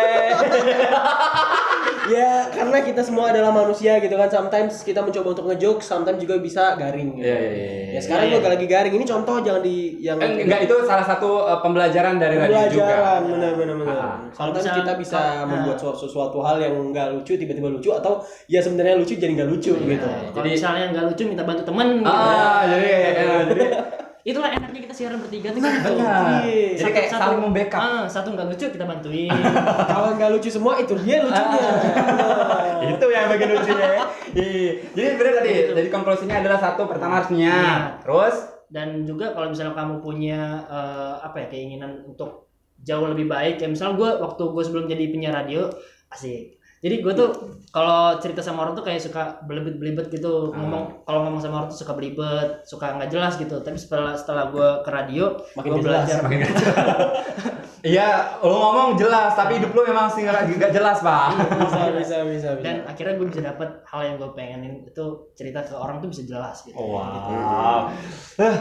[2.13, 4.29] ya karena kita semua adalah manusia gitu kan.
[4.29, 7.17] Sometimes kita mencoba untuk ngejoke, sometimes juga bisa garing.
[7.17, 7.25] Gitu.
[7.25, 7.91] Iya, iya, iya, iya.
[7.97, 8.53] Ya sekarang Iya, gua iya.
[8.59, 8.93] lagi garing.
[8.93, 13.23] Ini contoh jangan di yang Eh, enggak itu salah satu uh, pembelajaran dari radio juga.
[13.23, 13.97] benar benar benar.
[13.97, 14.17] Ah.
[14.35, 15.47] Sometimes Kalau kita bisa- bisa ah.
[15.49, 19.49] membuat suatu, sesuatu hal yang nggak lucu tiba-tiba lucu atau ya sebenarnya lucu jadi nggak
[19.49, 20.09] lucu gitu.
[20.35, 22.11] Kalau Jadi- misalnya nggak lucu minta bantu temen gitu.
[22.11, 23.01] Ah, jadi ya,
[23.49, 23.65] jadi
[24.23, 25.67] Itulah enaknya kita siaran bertiga tuh gitu.
[25.99, 26.47] benar.
[26.47, 26.79] Iya.
[26.79, 27.83] Jadi kayak saling membackup.
[27.83, 29.31] Ah, satu nggak lucu kita bantuin.
[29.91, 31.63] Kalau nggak lucu semua itu dia lucunya.
[31.99, 32.79] Ah.
[32.95, 34.03] itu yang bagian lucunya ya.
[34.31, 34.71] Iya.
[34.95, 35.51] Jadi benar tadi.
[35.51, 35.73] Gitu.
[35.75, 37.51] Jadi konklusinya adalah satu pertama harus niat.
[37.51, 37.83] Niat.
[38.07, 38.37] Terus
[38.73, 43.69] dan juga kalau misalnya kamu punya eh, apa ya keinginan untuk jauh lebih baik ya
[43.71, 45.71] misalnya gue waktu gue sebelum jadi penyiar radio
[46.11, 47.31] asik jadi gue tuh
[47.71, 50.59] kalau cerita sama orang tuh kayak suka belibet belibet gitu Ah.
[50.59, 54.51] ngomong kalau ngomong sama orang tuh suka belibet suka nggak jelas gitu tapi setelah setelah
[54.51, 56.05] gue ke radio Makin gue jelas.
[56.05, 56.77] belajar makin nggak jelas.
[57.83, 61.35] Iya, lo ngomong jelas, tapi hidup lo memang sih nggak jelas pak.
[61.35, 62.63] bisa bisa bisa bisa.
[62.63, 66.23] dan akhirnya gue bisa dapet hal yang gue pengenin itu cerita ke orang tuh bisa
[66.23, 67.91] jelas gitu Oh, Wow.
[68.39, 68.55] Eh,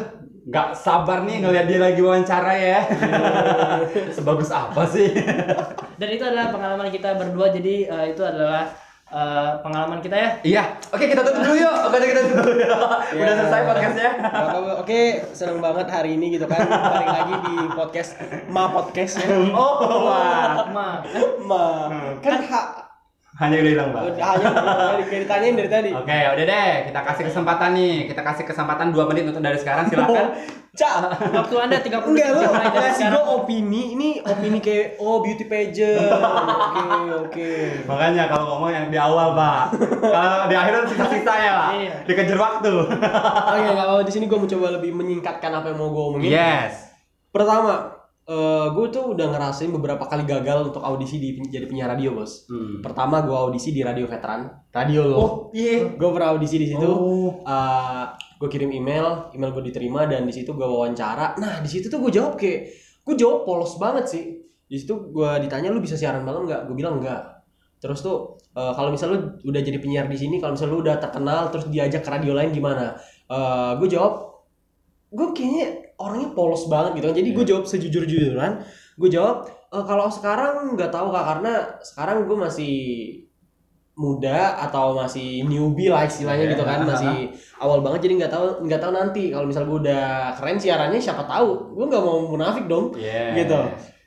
[0.44, 2.80] nggak sabar nih ngeliat dia lagi wawancara ya.
[4.18, 5.14] Sebagus apa sih?
[6.02, 8.74] dan itu adalah pengalaman kita berdua jadi eh, itu adalah
[9.14, 11.76] eh, pengalaman kita ya Iya, oke kita tutup dulu yuk.
[11.86, 12.58] Oke kita tutup dulu.
[12.58, 12.74] yuk.
[13.22, 14.12] Udah selesai podcastnya.
[14.82, 15.00] Oke,
[15.38, 16.66] seneng banget hari ini gitu kan.
[16.66, 18.18] Balik lagi di podcast
[18.50, 19.30] Ma Podcast ya.
[19.54, 20.66] Oh, wah.
[20.74, 21.06] Ma,
[21.46, 21.66] Ma.
[22.18, 22.91] Kan ha,
[23.42, 24.02] Hanya udah hilang pak.
[24.06, 25.90] udah hanya dari dari ditanyain dari tadi.
[25.92, 26.72] Oke, udah deh.
[26.86, 27.96] Kita kasih kesempatan nih.
[28.06, 29.90] Kita kasih kesempatan 2 menit untuk dari sekarang.
[29.90, 30.28] Silakan.
[30.72, 30.96] Cak.
[31.36, 33.12] waktu anda 30 Enggak detik lu ngasih sekarang.
[33.12, 37.52] gue opini ini opini kayak oh beauty pageant oke oke
[37.92, 39.76] Makanya kalau ngomong yang di awal pak.
[40.00, 41.70] Kalau di akhir sisa-sisa ya pak.
[41.76, 41.94] Iya.
[42.08, 42.72] Dikejar waktu.
[42.88, 46.88] oke nggak apa di sini gue mencoba lebih menyingkatkan apa yang mau gue omongin Yes.
[47.28, 48.01] pertama
[48.72, 52.46] gue tuh udah ngerasain beberapa kali gagal untuk audisi di jadi penyiar radio bos.
[52.48, 52.80] Hmm.
[52.80, 54.48] pertama gue audisi di radio veteran.
[54.72, 55.90] Radio lo Oh, iya.
[55.90, 56.86] gue pernah audisi di situ.
[56.86, 57.34] Oh.
[58.42, 61.38] gue kirim email email gue diterima dan di situ gue wawancara.
[61.38, 62.74] Nah di situ tuh gue jawab kayak
[63.06, 64.24] gue jawab polos banget sih.
[64.66, 66.66] Di situ gue ditanya lu bisa siaran malam nggak?
[66.70, 67.42] Gue bilang enggak
[67.82, 71.02] terus tuh eh, kalau misal lu udah jadi penyiar di sini kalau misal lu udah
[71.02, 72.94] terkenal terus diajak ke radio lain gimana?
[73.78, 74.32] Gue jawab
[75.12, 77.16] gue kayaknya orangnya polos banget gitu kan.
[77.22, 78.66] Jadi gue jawab sejujur jujuran
[79.02, 82.76] gue jawab "Eh, kalau sekarang nggak tahu kak karena sekarang gue masih
[83.92, 86.54] muda atau masih newbie lah istilahnya Oke.
[86.58, 89.24] gitu kan masih awal banget jadi nggak tahu nggak tahu nanti.
[89.32, 91.76] Kalau misal gue udah keren siarannya siapa tahu.
[91.78, 92.96] Gue nggak mau munafik dong.
[92.98, 93.46] Yes.
[93.46, 93.60] gitu.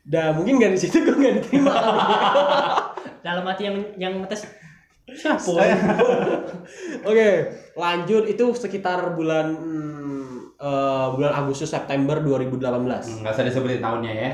[0.05, 1.75] Dan mungkin dari situ gue nggak diterima.
[3.27, 4.45] Dalam hati yang yang ngetes
[5.17, 5.53] siapa?
[7.09, 7.29] Oke
[7.77, 8.25] lanjut.
[8.29, 14.31] Itu sekitar bulan hmm, eh, bulan Agustus September 2018 Nggak usah disebutin tahunnya ya.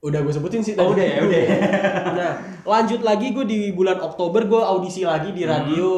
[0.00, 0.98] udah gue sebutin sih Oh, tadi.
[0.98, 1.42] udah ya, udah.
[2.18, 2.30] nah
[2.64, 5.54] lanjut lagi gue di bulan Oktober gue audisi lagi di Hmm.
[5.54, 5.90] radio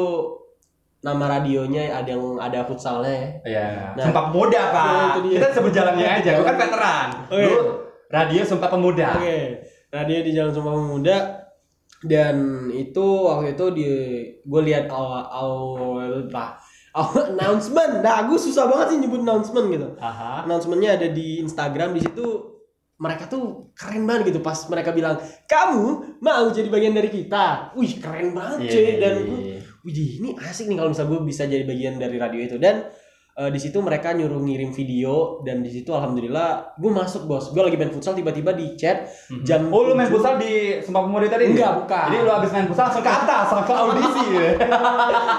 [1.01, 3.69] nama radionya ada yang ada futsalnya ya Iya.
[3.93, 4.05] Nah.
[4.05, 4.85] Sumpah Pemuda, Pak.
[4.85, 5.37] Nah, itu dia.
[5.39, 6.31] Kita sebut jalannya aja.
[6.35, 7.09] Lu kan veteran.
[7.33, 7.45] Oke.
[7.45, 7.57] Lu
[8.07, 9.09] radio Sumpah Pemuda.
[9.15, 9.39] Oke,
[9.89, 11.17] radio di Jalan Sumpah Pemuda.
[12.05, 12.37] dan
[12.69, 13.89] itu waktu itu di
[14.39, 16.53] gue lihat awal awal lah
[16.95, 18.01] awal announcement.
[18.01, 19.89] Nah gue susah banget sih nyebut announcement gitu.
[19.99, 20.47] Aha.
[20.47, 22.27] announcementnya ada di Instagram di situ
[22.95, 24.41] mereka tuh keren banget gitu.
[24.41, 25.87] Pas mereka bilang kamu
[26.23, 27.75] mau jadi bagian dari kita?
[27.75, 28.81] Wih keren banget Iya, cuy.
[28.81, 29.41] iya, dan iya, gue
[29.85, 32.57] wih ini asik nih kalau misalnya gue bisa jadi bagian dari radio itu.
[32.57, 32.87] Dan
[33.35, 37.59] eh, di situ mereka nyuruh ngirim video dan di situ alhamdulillah gue masuk bos gue
[37.59, 39.11] lagi main futsal tiba-tiba di chat
[39.43, 40.13] jam Oh lu main 7.
[40.13, 41.45] futsal di Sumpah Pemuda tadi?
[41.49, 42.07] Enggak, bukan.
[42.09, 44.51] Jadi lu habis main futsal langsung ke atas, langsung audisi ya.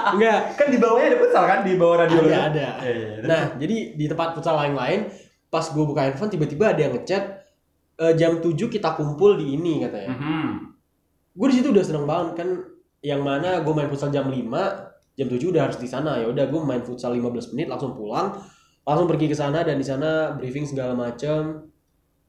[0.08, 2.28] enggak kan di bawahnya ada futsal kan di bawah radio lu.
[2.28, 3.24] ada ada Iya, iya, iya.
[3.24, 5.08] nah jadi di tempat futsal lain-lain
[5.46, 7.24] pas gue buka handphone tiba-tiba ada yang ngechat
[7.96, 10.48] eh, jam 7 kita kumpul di ini katanya Mhm.
[11.32, 12.48] gue di situ udah seneng banget kan
[13.00, 14.42] yang mana gue main futsal jam 5
[15.16, 16.20] jam 7 udah harus di sana.
[16.20, 18.36] Ya udah gue main futsal 15 menit langsung pulang.
[18.86, 21.66] Langsung pergi ke sana dan di sana briefing segala macam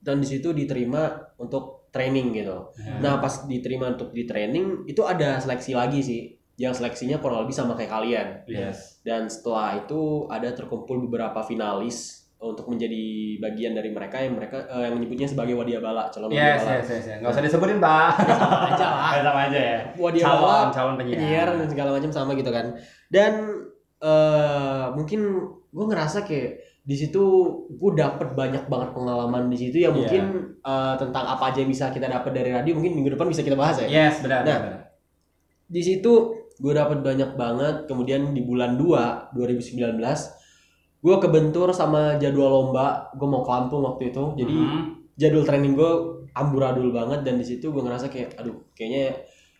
[0.01, 2.73] dan di situ diterima untuk training gitu.
[2.77, 2.99] Ya.
[2.99, 6.21] nah pas diterima untuk di training itu ada seleksi lagi sih.
[6.57, 8.27] Yang seleksinya kurang lebih sama kayak kalian.
[8.49, 8.97] Yes.
[9.05, 13.03] dan setelah itu ada terkumpul beberapa finalis untuk menjadi
[13.39, 17.03] bagian dari mereka yang mereka eh, yang menyebutnya sebagai wadiabala calon Yes, wadiabala yes, yes,
[17.03, 17.17] yes.
[17.17, 18.09] Enggak usah disebutin, Pak.
[18.39, 19.79] sama aja lah sama aja ya.
[19.95, 21.17] wadiabala Calon, calon penyiar.
[21.17, 22.65] penyiar dan segala macam sama gitu kan
[23.07, 23.33] dan
[23.97, 25.19] eh mungkin
[25.67, 26.51] gue ngerasa kayak
[26.87, 27.23] di situ
[27.67, 29.99] gue dapet banyak banget pengalaman di situ yang Iya.
[29.99, 30.23] mungkin
[30.61, 33.57] eh, tentang apa aja yang bisa kita dapat dari radio mungkin minggu depan bisa kita
[33.57, 34.59] bahas ya Yes, benar, Nah.
[34.61, 34.79] benar.
[35.67, 36.13] di situ
[36.55, 39.97] gue dapet banyak banget kemudian di bulan 2 2019
[40.97, 44.79] gue kebentur sama jadwal lomba gue mau ke Lampung waktu itu jadi Mhm.
[45.15, 45.91] jadwal training gue
[46.33, 49.13] amburadul banget dan di situ gue ngerasa kayak aduh kayaknya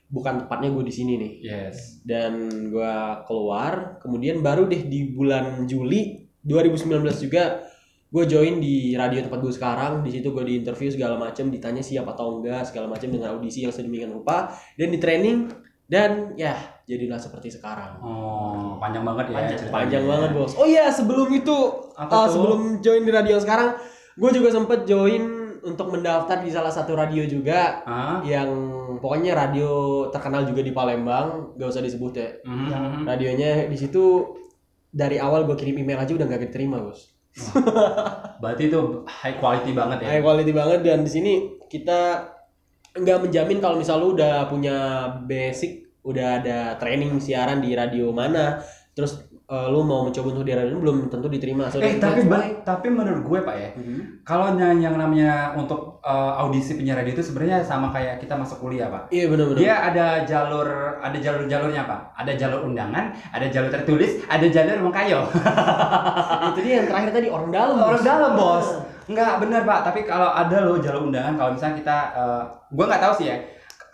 [0.07, 1.99] bukan tepatnya gue di sini nih Yes.
[2.03, 2.93] dan gue
[3.25, 7.59] keluar kemudian baru deh di bulan Juli 2019 juga
[8.07, 11.83] gue join di radio tempat gue sekarang di situ gue di interview segala macam ditanya
[11.83, 14.47] siap atau enggak segala macam dengan audisi yang sedemikian rupa
[14.79, 15.51] dan di training
[15.91, 16.55] dan ya
[16.87, 19.35] jadilah seperti sekarang Oh, panjang banget ya.
[19.37, 21.57] Panjang- panjang banget bos oh iya sebelum itu
[21.93, 22.31] Apa uh, tuh?
[22.33, 23.75] sebelum join di radio sekarang
[24.15, 25.23] gue juga sempet join
[25.59, 28.23] untuk mendaftar di salah satu radio juga Hah?
[28.23, 28.47] yang
[28.97, 29.69] pokoknya radio
[30.07, 33.03] terkenal juga di Palembang gak usah disebut ya Mhm.
[33.03, 34.31] radionya di situ
[34.87, 37.11] dari awal gue kirim email aja udah gak keterima bos
[38.37, 40.07] Berarti itu high quality banget ya.
[40.09, 41.33] high quality banget dan di sini
[41.65, 42.25] kita
[42.95, 44.77] nggak menjamin kalau misal lu udah punya
[45.21, 48.55] basic udah ada training siaran di radio mana
[48.91, 52.27] terus eh, lu mau mencoba untuk di radio belum tentu diterima so Eh tapi why-
[52.27, 53.99] ba- tapi menurut gue pak ya, Mhm.
[54.21, 58.59] kalau yang, yang namanya untuk uh, audisi penyiar radio itu sebenarnya sama kayak kita masuk
[58.59, 59.07] kuliah pak.
[59.09, 60.67] iya benar-benar Dia ada jalur
[60.97, 61.99] ada jalur jalurnya pak.
[62.17, 65.21] Ada jalur undangan, ada jalur tertulis, ada jalur mengkayo.
[66.49, 68.03] itu dia yang terakhir tadi orang dalam Orang Bos.
[68.03, 68.67] dalam bos.
[69.07, 69.79] Enggak benar pak.
[69.85, 73.37] Tapi kalau ada loh jalur undangan, kalau misalnya kita, uh, gue nggak tahu sih ya.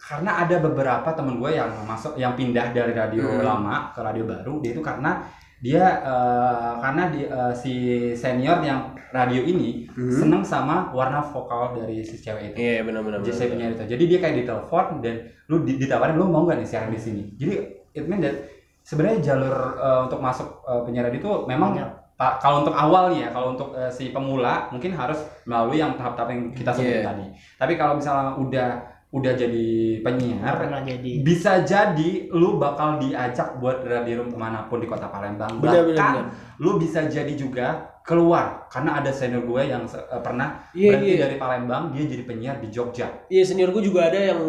[0.04, 3.40] Karena ada beberapa temen gue yang masuk, yang pindah dari radio Hmm.
[3.40, 5.24] lama ke radio baru, dia itu karena
[5.58, 7.74] dia uh, karena di, uh, si
[8.14, 10.12] senior yang radio ini Hmm.
[10.12, 12.56] seneng sama warna vokal dari si cewek itu.
[12.58, 13.84] iya benar-benar Jadi itu.
[13.88, 15.16] Jadi dia kayak ditelepon dan
[15.48, 17.24] lu di- ditawarin lu mau nggak nih siaran di sini.
[17.40, 17.52] Jadi
[17.96, 18.36] it mean that
[18.84, 21.90] sebenarnya jalur uh, untuk masuk uh, penyiar radio itu memang Banyak.
[22.20, 25.16] pa- kalau untuk awal nih ya, kalau untuk uh, si pemula mungkin harus
[25.48, 27.08] melalui yang tahap-tahap yang kita sebut Iya.
[27.08, 27.26] tadi.
[27.56, 28.70] Tapi kalau misalnya udah
[29.14, 34.90] udah jadi penyiar, pernah jadi bisa jadi lu bakal diajak buat radio mana pun di
[34.90, 35.62] kota Palembang.
[35.62, 36.26] Benar, Bahkan benar, benar.
[36.58, 41.22] lu bisa jadi juga keluar karena ada senior gue yang uh, pernah Iya, berhenti iya.
[41.30, 43.08] dari Palembang dia jadi penyiar di Jogja.
[43.30, 44.42] Iya senior gue juga ada yang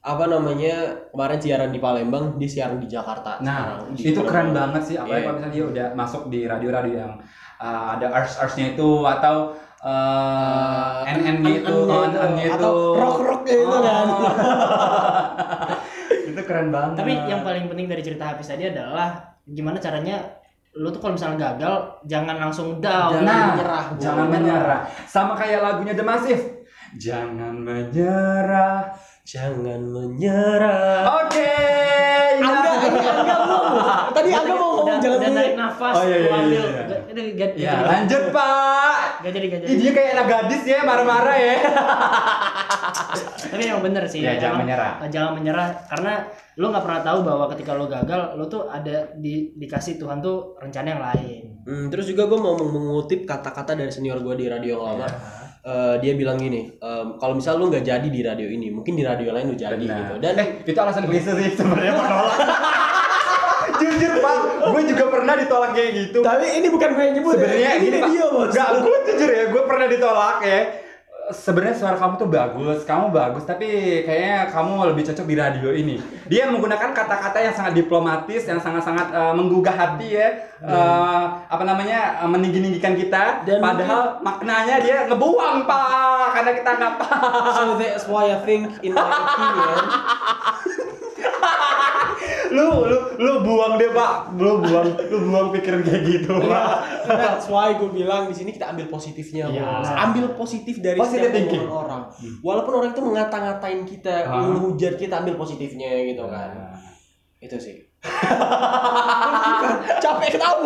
[0.00, 3.98] apa namanya kemarin siaran di Palembang dia siaran di Jakarta Nah, sekarang.
[3.98, 4.96] Di itu keren banget sih.
[4.96, 5.26] Apalagi Iya.
[5.26, 7.14] kalau misalnya dia udah masuk di radio-radio yang
[7.60, 12.54] uh, ada ars-arsnya itu atau uh, Eh, NN gitu, an-nya on on gitu.
[12.54, 14.06] atau rock-rocknya itu kan.
[16.30, 16.94] itu keren banget.
[16.96, 20.22] tapi yang paling penting dari cerita Hafiz tadi adalah gimana caranya
[20.70, 21.74] lu tuh kalau misalnya gagal
[22.06, 23.98] jangan langsung down Jangan nah, menyerah, Bu.
[23.98, 24.80] jangan menyerah.
[25.02, 26.44] Sama kayak lagunya The Massive.
[26.94, 28.94] Jangan menyerah.
[29.26, 31.26] Jangan menyerah.
[31.26, 31.54] Oke.
[32.38, 33.36] Angga, ini Angga.
[34.14, 36.99] Tadi Angga mau ngomong jangan udah nafas Oh, iya, iya, iya, iya.
[37.10, 38.98] Gak- gak- gak- Ya, gak- lanjut, Pak.
[39.20, 41.56] gak jadi gak jadi dia kayak anak gadis ya, marah-marah ya.
[43.42, 44.92] tapi emang bener sih Ya, jangan emang, menyerah.
[44.98, 46.12] eh, jangan menyerah karena
[46.54, 50.54] lu nggak pernah tahu bahwa ketika lu gagal lu tuh ada di dikasih Tuhan tuh
[50.56, 54.80] rencana yang lain Hmm, terus juga gue mau mengutip kata-kata dari senior gue di radio
[54.80, 55.06] yang lama.
[55.60, 59.04] Eh, dia bilang gini, em, kalau misal lu nggak jadi di radio ini, mungkin di
[59.04, 60.14] radio lain lu jadi gitu.
[60.16, 62.38] Dan eh, itu alasan klise sih sebenarnya menolak.
[64.00, 66.18] Jujur pak, gue juga pernah ditolak kayak gitu.
[66.24, 67.34] tapi ini bukan gue yang nyebut.
[67.36, 67.40] ya.
[67.44, 68.08] Sebenarnya ini gini, Pak.
[68.08, 68.48] dia bos.
[68.48, 70.60] Enggak, gue jujur ya, gue pernah ditolak ya.
[71.30, 73.66] sebenarnya suara kamu tuh bagus, kamu bagus, tapi
[74.02, 75.94] kayaknya kamu lebih cocok di radio ini.
[76.26, 80.28] Dia menggunakan kata-kata yang sangat diplomatis, yang sangat-sangat eh, menggugah hati ya,
[80.60, 83.46] Eh, apa namanya, eh, meninggi-ninggikan kita.
[83.46, 87.44] Dan Padahal maknanya dia ngebuang pak, karena kita nggak paham.
[87.54, 89.80] So that's why I think in my opinion
[92.50, 96.66] lu, lu, lu buang deh pak, lu buang, lu buang pikiran kayak gitu pak.
[97.06, 99.78] That's why gue bilang di sini kita ambil positifnya, Iya.
[99.78, 99.88] Bos.
[99.88, 101.64] ambil positif dari Positive setiap thinking.
[101.64, 102.02] orang.
[102.40, 104.40] Walaupun orang itu mengata-ngatain kita, Ah.
[104.40, 106.48] menghujat kita, ambil positifnya gitu kan.
[107.38, 107.76] Itu sih.
[110.00, 110.64] Capek ketahu.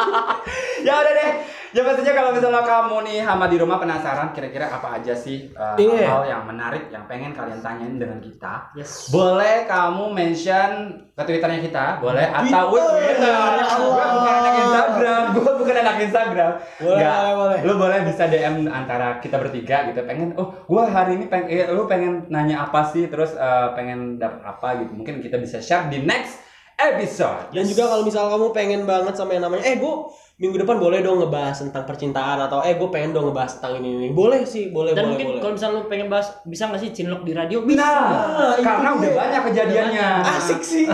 [0.86, 1.30] ya udah deh
[1.70, 5.74] ya pastinya kalau misalnya kamu nih hama di rumah penasaran kira-kira apa aja sih uh,
[5.74, 6.02] Iya.
[6.04, 9.06] hal yang menarik yang pengen kalian tanyain dengan kita Yes.
[9.08, 10.70] boleh kamu mention
[11.10, 16.52] ke twitternya kita boleh atau Twitter, ya gue bukan anak Instagram gue bukan anak Instagram
[16.76, 17.12] Boleh, Nggak.
[17.12, 17.58] boleh, boleh.
[17.62, 21.68] lu boleh bisa DM antara kita bertiga gitu pengen oh gue hari ini pengen eh,
[21.68, 25.86] lu pengen nanya apa sih terus uh, pengen dapet apa gitu mungkin kita bisa share
[25.86, 26.49] di next
[26.82, 29.94] episode Dan juga kalau misal kamu pengen banget sama yang namanya, eh gue
[30.40, 33.88] minggu depan boleh dong ngebahas tentang percintaan atau eh gue pengen dong ngebahas tentang ini
[33.94, 34.08] ini.
[34.10, 35.40] Boleh sih, boleh Dan boleh mungkin boleh.
[35.40, 37.60] kalau misalnya lu pengen bahas bisa nggak sih cinlok di radio?
[37.60, 37.76] Bisa.
[37.84, 40.08] Nah, itu karena udah banyak kejadiannya.
[40.24, 40.88] Asik sih.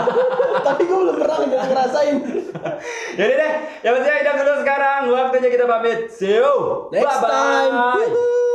[0.68, 2.16] Tapi gue belum pernah nggak ngerasain.
[3.18, 5.00] Jadi deh, ya pastinya hidup dulu sekarang.
[5.08, 5.98] Waktunya kita pamit.
[6.12, 6.52] See you.
[6.92, 7.32] Next Bye-bye.
[7.32, 7.72] time.
[7.96, 8.51] Woohoo.